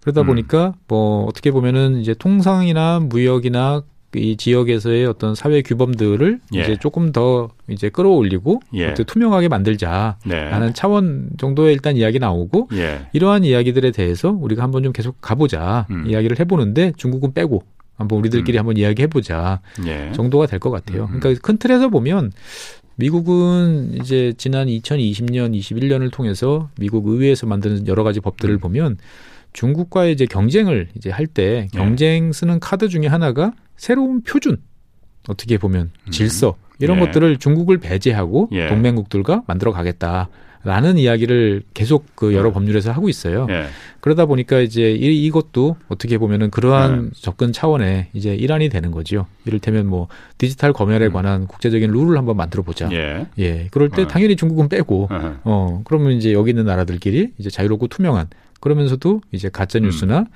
[0.02, 0.26] 그러다 음.
[0.26, 3.82] 보니까 뭐 어떻게 보면은 이제 통상이나 무역이나
[4.14, 6.60] 이 지역에서의 어떤 사회 규범들을 예.
[6.60, 8.94] 이제 조금 더 이제 끌어올리고 예.
[8.94, 10.72] 투명하게 만들자라는 네.
[10.74, 13.06] 차원 정도의 일단 이야기 나오고 예.
[13.12, 16.06] 이러한 이야기들에 대해서 우리가 한번 좀 계속 가보자 음.
[16.06, 17.62] 이야기를 해보는데 중국은 빼고
[17.96, 18.60] 한번 우리들끼리 음.
[18.60, 20.10] 한번 이야기해보자 예.
[20.12, 21.08] 정도가 될 것 같아요.
[21.12, 21.20] 음.
[21.20, 22.32] 그러니까 큰 틀에서 보면
[22.96, 28.58] 미국은 이제 지난 2020년, 21년을 통해서 미국 의회에서 만드는 여러 가지 법들을 음.
[28.58, 28.96] 보면
[29.52, 34.58] 중국과의 이제 경쟁을 이제 할 때 경쟁 쓰는 카드 중에 하나가 새로운 표준
[35.28, 36.10] 어떻게 보면 음.
[36.10, 37.06] 질서 이런 예.
[37.06, 38.68] 것들을 중국을 배제하고 예.
[38.68, 40.28] 동맹국들과 만들어 가겠다
[40.64, 42.52] 라는 이야기를 계속 그 여러 예.
[42.52, 43.46] 법률에서 하고 있어요.
[43.48, 43.66] 예.
[44.00, 47.20] 그러다 보니까 이제 이, 이것도 어떻게 보면은 그러한 예.
[47.20, 49.26] 접근 차원의 이제 일환이 되는 거죠.
[49.44, 51.12] 이를테면 뭐 디지털 검열에 음.
[51.12, 52.88] 관한 국제적인 룰을 한번 만들어 보자.
[52.92, 53.26] 예.
[53.38, 53.68] 예.
[53.70, 54.06] 그럴 때 어.
[54.08, 55.08] 당연히 중국은 빼고
[55.44, 58.28] 어 그러면 이제 여기 있는 나라들끼리 이제 자유롭고 투명한
[58.60, 60.26] 그러면서도 이제 가짜 뉴스나 음.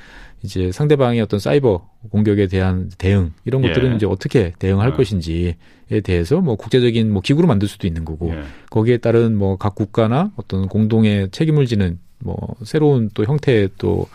[0.43, 3.97] 이제 상대방의 어떤 사이버 공격에 대한 대응 이런 것들은 예.
[3.97, 4.97] 이제 어떻게 대응할 예.
[4.97, 5.57] 것인지에
[6.03, 8.43] 대해서 뭐 국제적인 뭐 기구로 만들 수도 있는 거고 예.
[8.71, 14.09] 거기에 따른 뭐 각 국가나 어떤 공동의 책임을 지는 뭐 새로운 또 형태의 또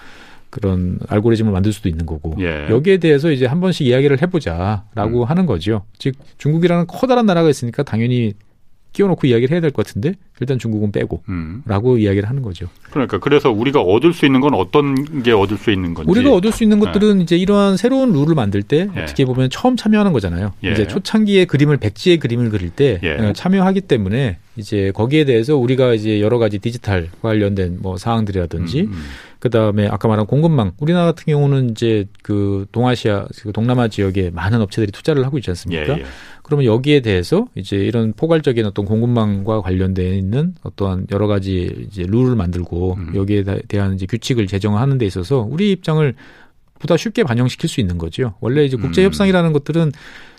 [0.50, 2.68] 그런 알고리즘을 만들 수도 있는 거고 예.
[2.70, 5.24] 여기에 대해서 이제 한 번씩 이야기를 해보자라고 음.
[5.24, 5.84] 하는 거죠.
[5.98, 8.34] 즉 중국이라는 커다란 나라가 있으니까 당연히
[8.98, 12.00] 끼워놓고 이야기를 해야 될 것 같은데 일단 중국은 빼고라고 음.
[12.00, 12.68] 이야기를 하는 거죠.
[12.90, 16.52] 그러니까 그래서 우리가 얻을 수 있는 건 어떤 게 얻을 수 있는 건지 우리가 얻을
[16.52, 17.24] 수 있는 것들은 네.
[17.24, 19.02] 이제 이러한 새로운 룰을 만들 때 예.
[19.02, 20.54] 어떻게 보면 처음 참여하는 거잖아요.
[20.64, 20.72] 예.
[20.72, 23.12] 이제 초창기에 그림을 백지의 그림을 그릴 때 예.
[23.14, 28.92] 어, 참여하기 때문에 이제 거기에 대해서 우리가 이제 여러 가지 디지털 관련된 뭐 사항들이라든지 음,
[28.92, 29.04] 음.
[29.40, 34.92] 그다음에 아까 말한 공급망 우리나라 같은 경우는 이제 그 동아시아 그 동남아 지역에 많은 업체들이
[34.92, 35.98] 투자를 하고 있지 않습니까?
[35.98, 36.06] 예, 예.
[36.44, 42.36] 그러면 여기에 대해서 이제 이런 포괄적인 어떤 공급망과 관련돼 있는 어떠한 여러 가지 이제 룰을
[42.36, 43.12] 만들고 음.
[43.16, 46.16] 여기에 대한 이제 규칙을 제정하는 데 있어서 우리 입장을
[46.80, 48.36] 보다 쉽게 반영시킬 수 있는 거죠.
[48.40, 49.54] 원래 이제 국제 협상이라는 음.
[49.54, 49.92] 것들은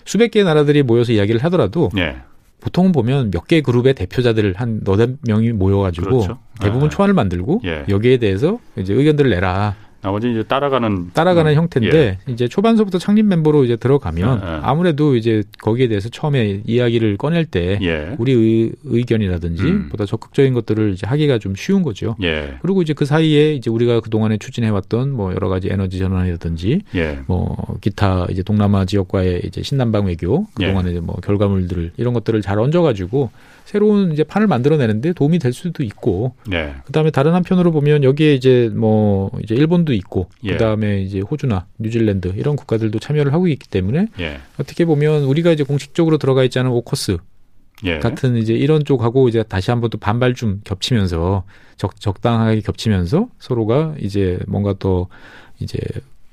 [0.05, 2.17] 수백 개의 나라들이 모여서 이야기를 하더라도 예.
[2.59, 6.37] 보통 보면 몇 개 그룹의 대표자들 한 너댓 명이 모여가지고 그렇죠.
[6.61, 6.89] 대부분 아.
[6.89, 7.85] 초안을 만들고 예.
[7.89, 9.75] 여기에 대해서 이제 의견들을 내라.
[10.01, 12.31] 나머지 이제 따라가는 따라가는 음, 형태인데 예.
[12.31, 14.59] 이제 초반서부터 창립 멤버로 이제 들어가면 예, 예.
[14.63, 18.15] 아무래도 이제 거기에 대해서 처음에 이야기를 꺼낼 때 예.
[18.17, 19.89] 우리 의, 견이라든지 음.
[19.89, 22.15] 보다 적극적인 것들을 이제 하기가 좀 쉬운 거죠.
[22.21, 22.55] 예.
[22.61, 26.81] 그리고 이제 그 사이에 이제 우리가 그 동안에 추진해 왔던 뭐 여러 가지 에너지 전환이라든지
[26.95, 27.19] 예.
[27.27, 32.59] 뭐 기타 이제 동남아 지역과의 이제 신남방 외교 그 동안에 뭐 결과물들을 이런 것들을 잘
[32.59, 33.31] 얹어가지고
[33.69, 36.73] 새로운 이제 판을 만들어내는데 도움이 될 수도 있고 네.
[36.85, 40.53] 그다음에 다른 한편으로 보면 여기에 이제 뭐 이제 일본도 있고 예.
[40.53, 44.39] 그다음에 이제 호주나 뉴질랜드 이런 국가들도 참여를 하고 있기 때문에 예.
[44.57, 47.17] 어떻게 보면 우리가 이제 공식적으로 들어가 있지 않은 오커스
[47.83, 47.99] 예.
[47.99, 51.43] 같은 이제 이런 쪽하고 이제 다시 한번 또 반발 좀 겹치면서
[51.77, 55.09] 적, 적당하게 겹치면서 서로가 이제 뭔가 또
[55.59, 55.77] 이제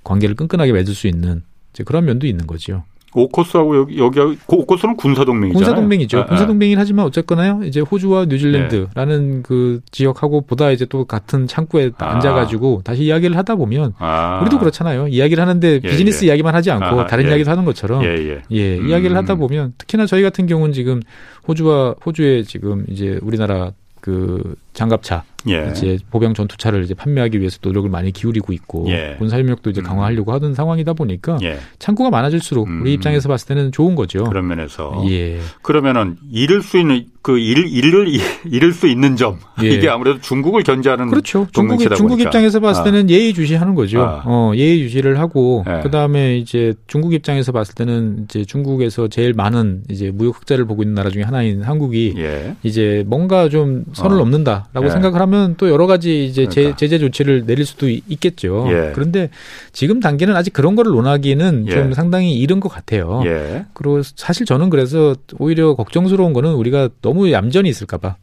[0.04, 1.42] 관계를 끈끈하게 맺을 수 있는
[1.74, 2.84] 이제 그런 면도 있는 거죠.
[3.14, 5.56] 오코스하고 여기 여기 오코스는 군사 동맹이죠.
[5.56, 6.18] 군사 동맹이죠.
[6.18, 7.60] 아, 아, 군사 동맹이긴 하지만 어쨌거나요.
[7.64, 9.40] 이제 호주와 뉴질랜드라는 네.
[9.42, 12.12] 그 지역하고 보다 이제 또 같은 창구에 아.
[12.14, 14.40] 앉아가지고 다시 이야기를 하다 보면 아.
[14.42, 15.08] 우리도 그렇잖아요.
[15.08, 16.28] 이야기를 하는데 예, 비즈니스 예.
[16.28, 17.30] 이야기만 하지 않고 아, 다른 예.
[17.30, 18.42] 이야기도 하는 것처럼 예, 예.
[18.50, 18.88] 예 음.
[18.88, 21.00] 이야기를 하다 보면 특히나 저희 같은 경우는 지금
[21.48, 25.70] 호주와 호주에 지금 이제 우리나라 그 장갑차, 예.
[25.70, 29.16] 이제 보병 전투차를 이제 판매하기 위해서 노력을 많이 기울이고 있고 예.
[29.18, 29.84] 군사 협력도 이제 음.
[29.84, 31.58] 강화하려고 하던 상황이다 보니까 예.
[31.78, 32.82] 창구가 많아질수록 음.
[32.82, 34.24] 우리 입장에서 봤을 때는 좋은 거죠.
[34.24, 35.38] 그런 면에서 예.
[35.62, 38.08] 그러면은 잃을 수 있는 그 잃을 잃을
[38.46, 39.70] 잃을 수 있는 점 예.
[39.70, 41.46] 이게 아무래도 중국을 견제하는 그렇죠.
[41.52, 42.84] 중국 중국 입장에서 봤을 아.
[42.84, 43.08] 때는 아.
[43.08, 44.02] 예의 주시하는 거죠.
[44.02, 44.22] 아.
[44.24, 45.80] 어, 예의주시를 하고 예.
[45.82, 50.94] 그다음에 이제 중국 입장에서 봤을 때는 이제 중국에서 제일 많은 이제 무역 흑자를 보고 있는
[50.94, 52.56] 나라 중에 하나인 한국이 예.
[52.62, 54.18] 이제 뭔가 좀 선을 어.
[54.20, 54.90] 넘는다 라고 예.
[54.90, 56.76] 생각을 하면 또 여러 가지 이제 그러니까.
[56.76, 58.66] 제, 제 조치를 내릴 수도 있겠죠.
[58.68, 58.92] 예.
[58.94, 59.30] 그런데
[59.72, 63.22] 지금 단계는 아직 그런 거를 논하기는 좀 상당히 이른 것 같아요.
[63.72, 68.16] 그리고 사실 저는 그래서 오히려 걱정스러운 거는 우리가 너무 너무 얌전히 있을까봐.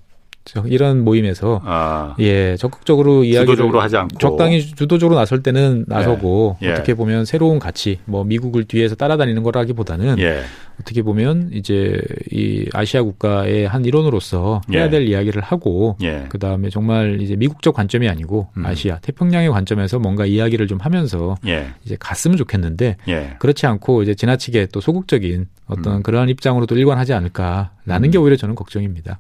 [0.66, 2.16] 이런 모임에서 아.
[2.20, 6.68] 예 적극적으로 이야기를 주도적으로 하지 않고 적당히 주도적으로 나설 때는 나서고 예.
[6.68, 6.72] 예.
[6.74, 10.42] 어떻게 보면 새로운 가치 뭐 미국을 뒤에서 따라다니는 거라기보다는 예.
[10.84, 11.98] 어떻게 보면 이제
[12.30, 14.90] 이 아시아 국가의 한 일원으로서 해야 예.
[14.90, 16.26] 될 이야기를 하고 예.
[16.28, 18.66] 그 다음에 정말 이제 미국적 관점이 아니고 음.
[18.66, 21.68] 아시아 태평양의 관점에서 뭔가 이야기를 좀 하면서 예.
[21.86, 22.98] 이제 갔으면 좋겠는데
[23.40, 26.04] 그렇지 않고 이제 지나치게 또 소극적인 어떤 음.
[26.04, 28.12] 그러한 입장으로 또 일관하지 않을까라는 음.
[28.12, 29.20] 게 오히려 저는 걱정입니다.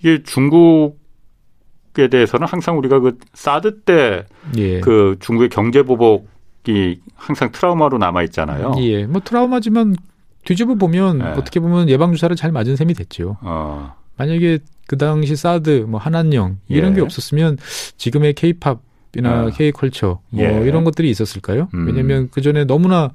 [0.00, 1.02] 이게 중국
[1.98, 4.80] 에 대해서는 항상 우리가 그 사드 때그 예.
[5.20, 6.26] 중국의 경제 보복
[6.66, 8.74] 이 항상 트라우마로 남아 있잖아요.
[8.78, 9.96] 예, 뭐 트라우마지만
[10.44, 11.24] 뒤집어 보면 네.
[11.32, 13.36] 어떻게 보면 예방 주사를 잘 맞은 셈이 됐죠.
[13.42, 13.94] 어.
[14.16, 16.96] 만약에 그 당시 사드, 뭐 한한령 이런 예.
[16.96, 17.58] 게 없었으면
[17.96, 19.50] 지금의 케이팝이나 어.
[19.54, 20.66] 케이컬처 뭐 예.
[20.66, 21.68] 이런 것들이 있었을까요?
[21.74, 21.86] 음.
[21.86, 23.12] 왜냐하면 그 전에 너무나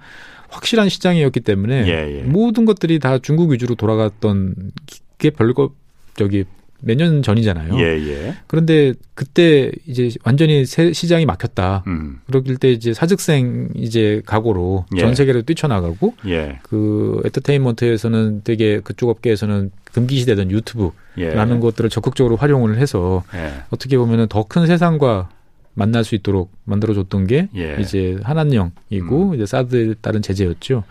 [0.49, 2.23] 확실한 시장이었기 때문에 예, 예.
[2.23, 4.71] 모든 것들이 다 중국 위주로 돌아갔던
[5.17, 5.71] 게 별거
[6.15, 6.45] 저기
[6.87, 7.77] 몇 년 전이잖아요.
[7.79, 8.35] 예, 예.
[8.47, 11.83] 그런데 그때 이제 완전히 새 시장이 막혔다.
[11.87, 12.19] 음.
[12.25, 15.01] 그러길 때 이제 사직생 이제 각오로 예.
[15.01, 16.59] 전 세계로 뛰쳐나가고 예.
[16.63, 21.59] 그 에터테인먼트에서는 되게 그쪽 업계에서는 금기시되던 유튜브라는 예.
[21.59, 23.53] 것들을 적극적으로 활용을 해서 예.
[23.69, 25.29] 어떻게 보면은 더 큰 세상과
[25.73, 27.75] 만날 수 있도록 만들어줬던 게 예.
[27.79, 29.35] 이제 한한령이고 음.
[29.35, 30.83] 이제 사드에 따른 제재였죠.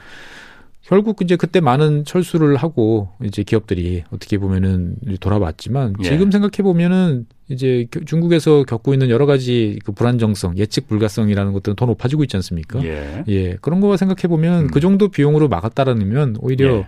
[0.86, 6.04] 결국 이제 그때 많은 철수를 하고 이제 기업들이 어떻게 보면은 돌아왔지만 예.
[6.04, 11.86] 지금 생각해 보면은 이제 중국에서 겪고 있는 여러 가지 그 불안정성, 예측 불가성이라는 것들은 더
[11.86, 12.84] 높아지고 있지 않습니까?
[12.84, 13.24] 예.
[13.26, 13.56] 예.
[13.60, 14.66] 그런 거 생각해 보면 음.
[14.68, 16.86] 그 정도 비용으로 막았다라면 오히려 예.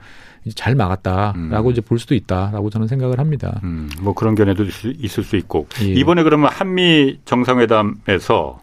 [0.55, 1.72] 잘 막았다라고 음.
[1.72, 3.61] 이제 볼 수도 있다라고 저는 생각을 합니다.
[3.64, 5.86] 음, 뭐 그런 견해도 있을 수 있고 예.
[5.86, 8.61] 이번에 그러면 한미 정상회담에서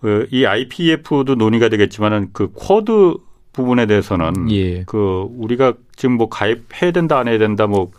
[0.00, 3.25] 그이 IPEF도 논의가 되겠지만은 그 쿼드
[3.56, 4.82] 부분에 대해서는 예.
[4.84, 7.90] 그 우리가 지금 뭐 가입해야 된다 안 해야 된다 뭐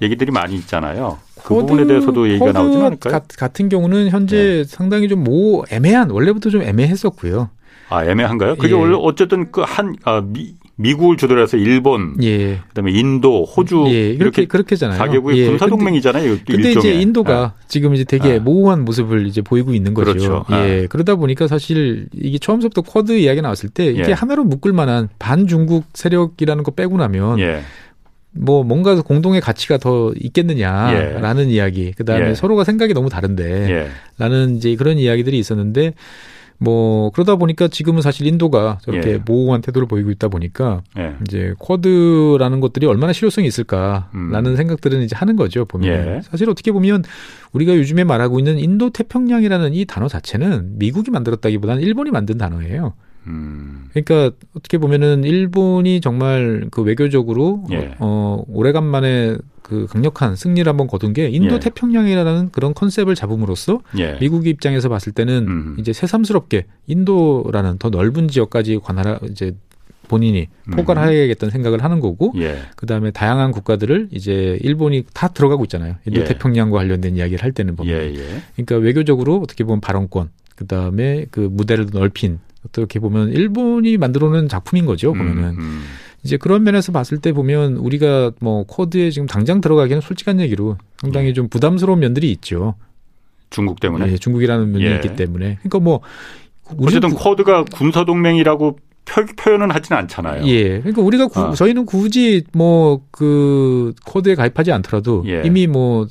[0.00, 1.18] 얘기들이 많이 있잖아요.
[1.42, 3.12] 그 쿼드, 부분에 대해서도 얘기가 나오지 않을까요?
[3.12, 4.64] 가, 같은 경우는 현재 네.
[4.64, 7.50] 상당히 좀 모 애매한 원래부터 좀 애매했었고요.
[7.90, 8.56] 아 애매한가요?
[8.56, 8.78] 그게 예.
[8.78, 12.60] 원래 어쨌든 그 한 아, 미, 미국을 주도로 해서 일본, 예.
[12.68, 14.10] 그다음에 인도, 호주 예.
[14.10, 14.96] 이렇게 그렇게잖아요.
[14.96, 15.46] 사개국의 예.
[15.46, 16.38] 군사 동맹이잖아요.
[16.38, 17.54] 근데, 근데 이제 인도가 아.
[17.68, 18.38] 지금 이제 되게 아.
[18.40, 20.12] 모호한 모습을 이제 보이고 있는 거죠.
[20.12, 20.44] 그렇죠.
[20.50, 20.84] 예.
[20.84, 20.86] 아.
[20.88, 24.12] 그러다 보니까 사실 이게 처음부터 쿼드 이야기 나왔을 때 이게 예.
[24.12, 27.60] 하나로 묶을 만한 반중국 세력이라는 거 빼고 나면 예.
[28.32, 31.54] 뭐 뭔가 공동의 가치가 더 있겠느냐라는 예.
[31.54, 31.92] 이야기.
[31.92, 32.34] 그다음에 예.
[32.34, 33.88] 서로가 생각이 너무 다른데 예.
[34.18, 35.92] 라는 이제 그런 이야기들이 있었는데
[36.62, 39.16] 뭐 그러다 보니까 지금은 사실 인도가 저렇게 예.
[39.16, 41.16] 모호한 태도를 보이고 있다 보니까 예.
[41.22, 44.56] 이제 쿼드라는 것들이 얼마나 실효성이 있을까라는 음.
[44.56, 46.20] 생각들은 이제 하는 거죠 보면 예.
[46.22, 47.02] 사실 어떻게 보면
[47.52, 52.92] 우리가 요즘에 말하고 있는 인도 태평양이라는 이 단어 자체는 미국이 만들었다기보다는 일본이 만든 단어예요.
[53.26, 53.88] 음.
[53.92, 57.94] 그러니까 어떻게 보면은 일본이 정말 그 외교적으로 예.
[58.00, 59.36] 어 오래간만에
[59.70, 61.60] 그 강력한 승리를 한번 거둔 게 인도 예.
[61.60, 64.18] 태평양이라는 그런 컨셉을 잡음으로써 예.
[64.18, 65.76] 미국 입장에서 봤을 때는 음.
[65.78, 69.54] 이제 새삼스럽게 인도라는 더 넓은 지역까지 관할 이제
[70.08, 70.70] 본인이 음.
[70.72, 72.62] 포괄하야겠다는 생각을 하는 거고 예.
[72.74, 75.94] 그다음에 다양한 국가들을 이제 일본이 다 들어가고 있잖아요.
[76.04, 76.24] 인도 예.
[76.24, 77.94] 태평양과 관련된 이야기를 할 때는 보면.
[77.94, 78.42] 예, 예.
[78.56, 84.84] 그러니까 외교적으로 어떻게 보면 발언권 그다음에 그 무대를 넓힌 어떻게 보면 일본이 만들어 놓은 작품인
[84.84, 85.50] 거죠, 보면은.
[85.50, 85.82] 음, 음.
[86.22, 91.28] 이제 그런 면에서 봤을 때 보면 우리가 뭐 코드에 지금 당장 들어가기는 솔직한 얘기로 상당히
[91.28, 91.32] 예.
[91.32, 92.74] 좀 부담스러운 면들이 있죠.
[93.48, 94.12] 중국 때문에.
[94.12, 94.94] 예, 중국이라는 면이 예.
[94.96, 95.56] 있기 때문에.
[95.60, 96.00] 그러니까 뭐
[96.78, 100.46] 어쨌든 코드가 군사 동맹이라고 표, 현은 하지는 않잖아요.
[100.46, 100.78] 예.
[100.80, 101.52] 그러니까 우리가 구, 아.
[101.54, 105.42] 저희는 굳이 뭐 그 코드에 가입하지 않더라도 예.
[105.44, 106.06] 이미 뭐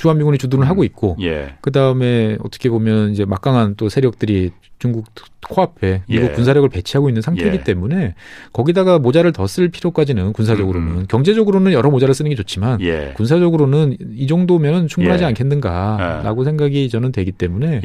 [0.00, 0.70] 주한미군이 주둔을 음.
[0.70, 1.56] 하고 있고 예.
[1.60, 5.04] 그 다음에 어떻게 보면 이제 막강한 또 세력들이 중국
[5.46, 6.32] 코앞에 미국 예.
[6.32, 7.64] 군사력을 배치하고 있는 상태이기 예.
[7.64, 8.14] 때문에
[8.54, 11.06] 거기다가 모자를 더 쓸 필요까지는 군사적으로는 음.
[11.06, 13.12] 경제적으로는 여러 모자를 쓰는 게 좋지만 예.
[13.14, 15.26] 군사적으로는 이 정도면 충분하지 예.
[15.28, 16.44] 않겠는가라고 예.
[16.46, 17.82] 생각이 저는 되기 때문에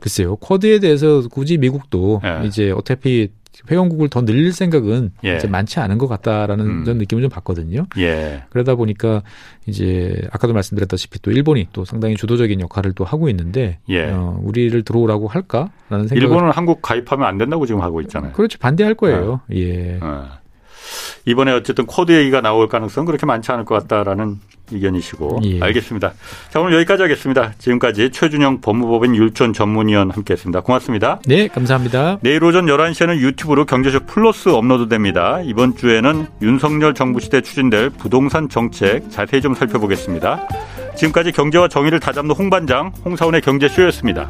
[0.00, 3.30] 글쎄요 쿼드에 대해서 굳이 미국도 이제 어차피
[3.70, 5.36] 회원국을 더 늘릴 생각은 예.
[5.36, 6.84] 이제 많지 않은 것 같다라는 음.
[6.84, 7.86] 전 느낌을 좀 받거든요.
[7.98, 8.42] 예.
[8.50, 9.22] 그러다 보니까
[9.66, 14.10] 이제 아까도 말씀드렸다시피 또 일본이 또 상당히 주도적인 역할을 또 하고 있는데 예.
[14.10, 16.16] 어, 우리를 들어오라고 할까라는 생각.
[16.16, 18.32] 일본은 한국 가입하면 안 된다고 지금 하고 있잖아요.
[18.32, 18.58] 그렇죠.
[18.58, 19.32] 반대할 거예요.
[19.32, 19.40] 어.
[19.52, 19.98] 예.
[20.02, 20.28] 어.
[21.26, 24.38] 이번에 어쨌든 쿼드 얘기가 나올 가능성 그렇게 많지 않을 것 같다라는
[24.74, 25.60] 의견이시고 예.
[25.60, 26.12] 알겠습니다.
[26.50, 27.52] 자 오늘 여기까지 하겠습니다.
[27.58, 30.60] 지금까지 최준영 법무법인 율촌 전문위원 함께했습니다.
[30.62, 31.20] 고맙습니다.
[31.26, 32.18] 네 감사합니다.
[32.20, 35.40] 내일 오전 11시에는 유튜브로 경제쇼 플러스 업로드됩니다.
[35.42, 40.46] 이번 주에는 윤석열 정부 시대 추진될 부동산 정책 자세히 좀 살펴보겠습니다.
[40.96, 44.28] 지금까지 경제와 정의를 다잡는 홍반장 홍사원의 경제쇼였습니다.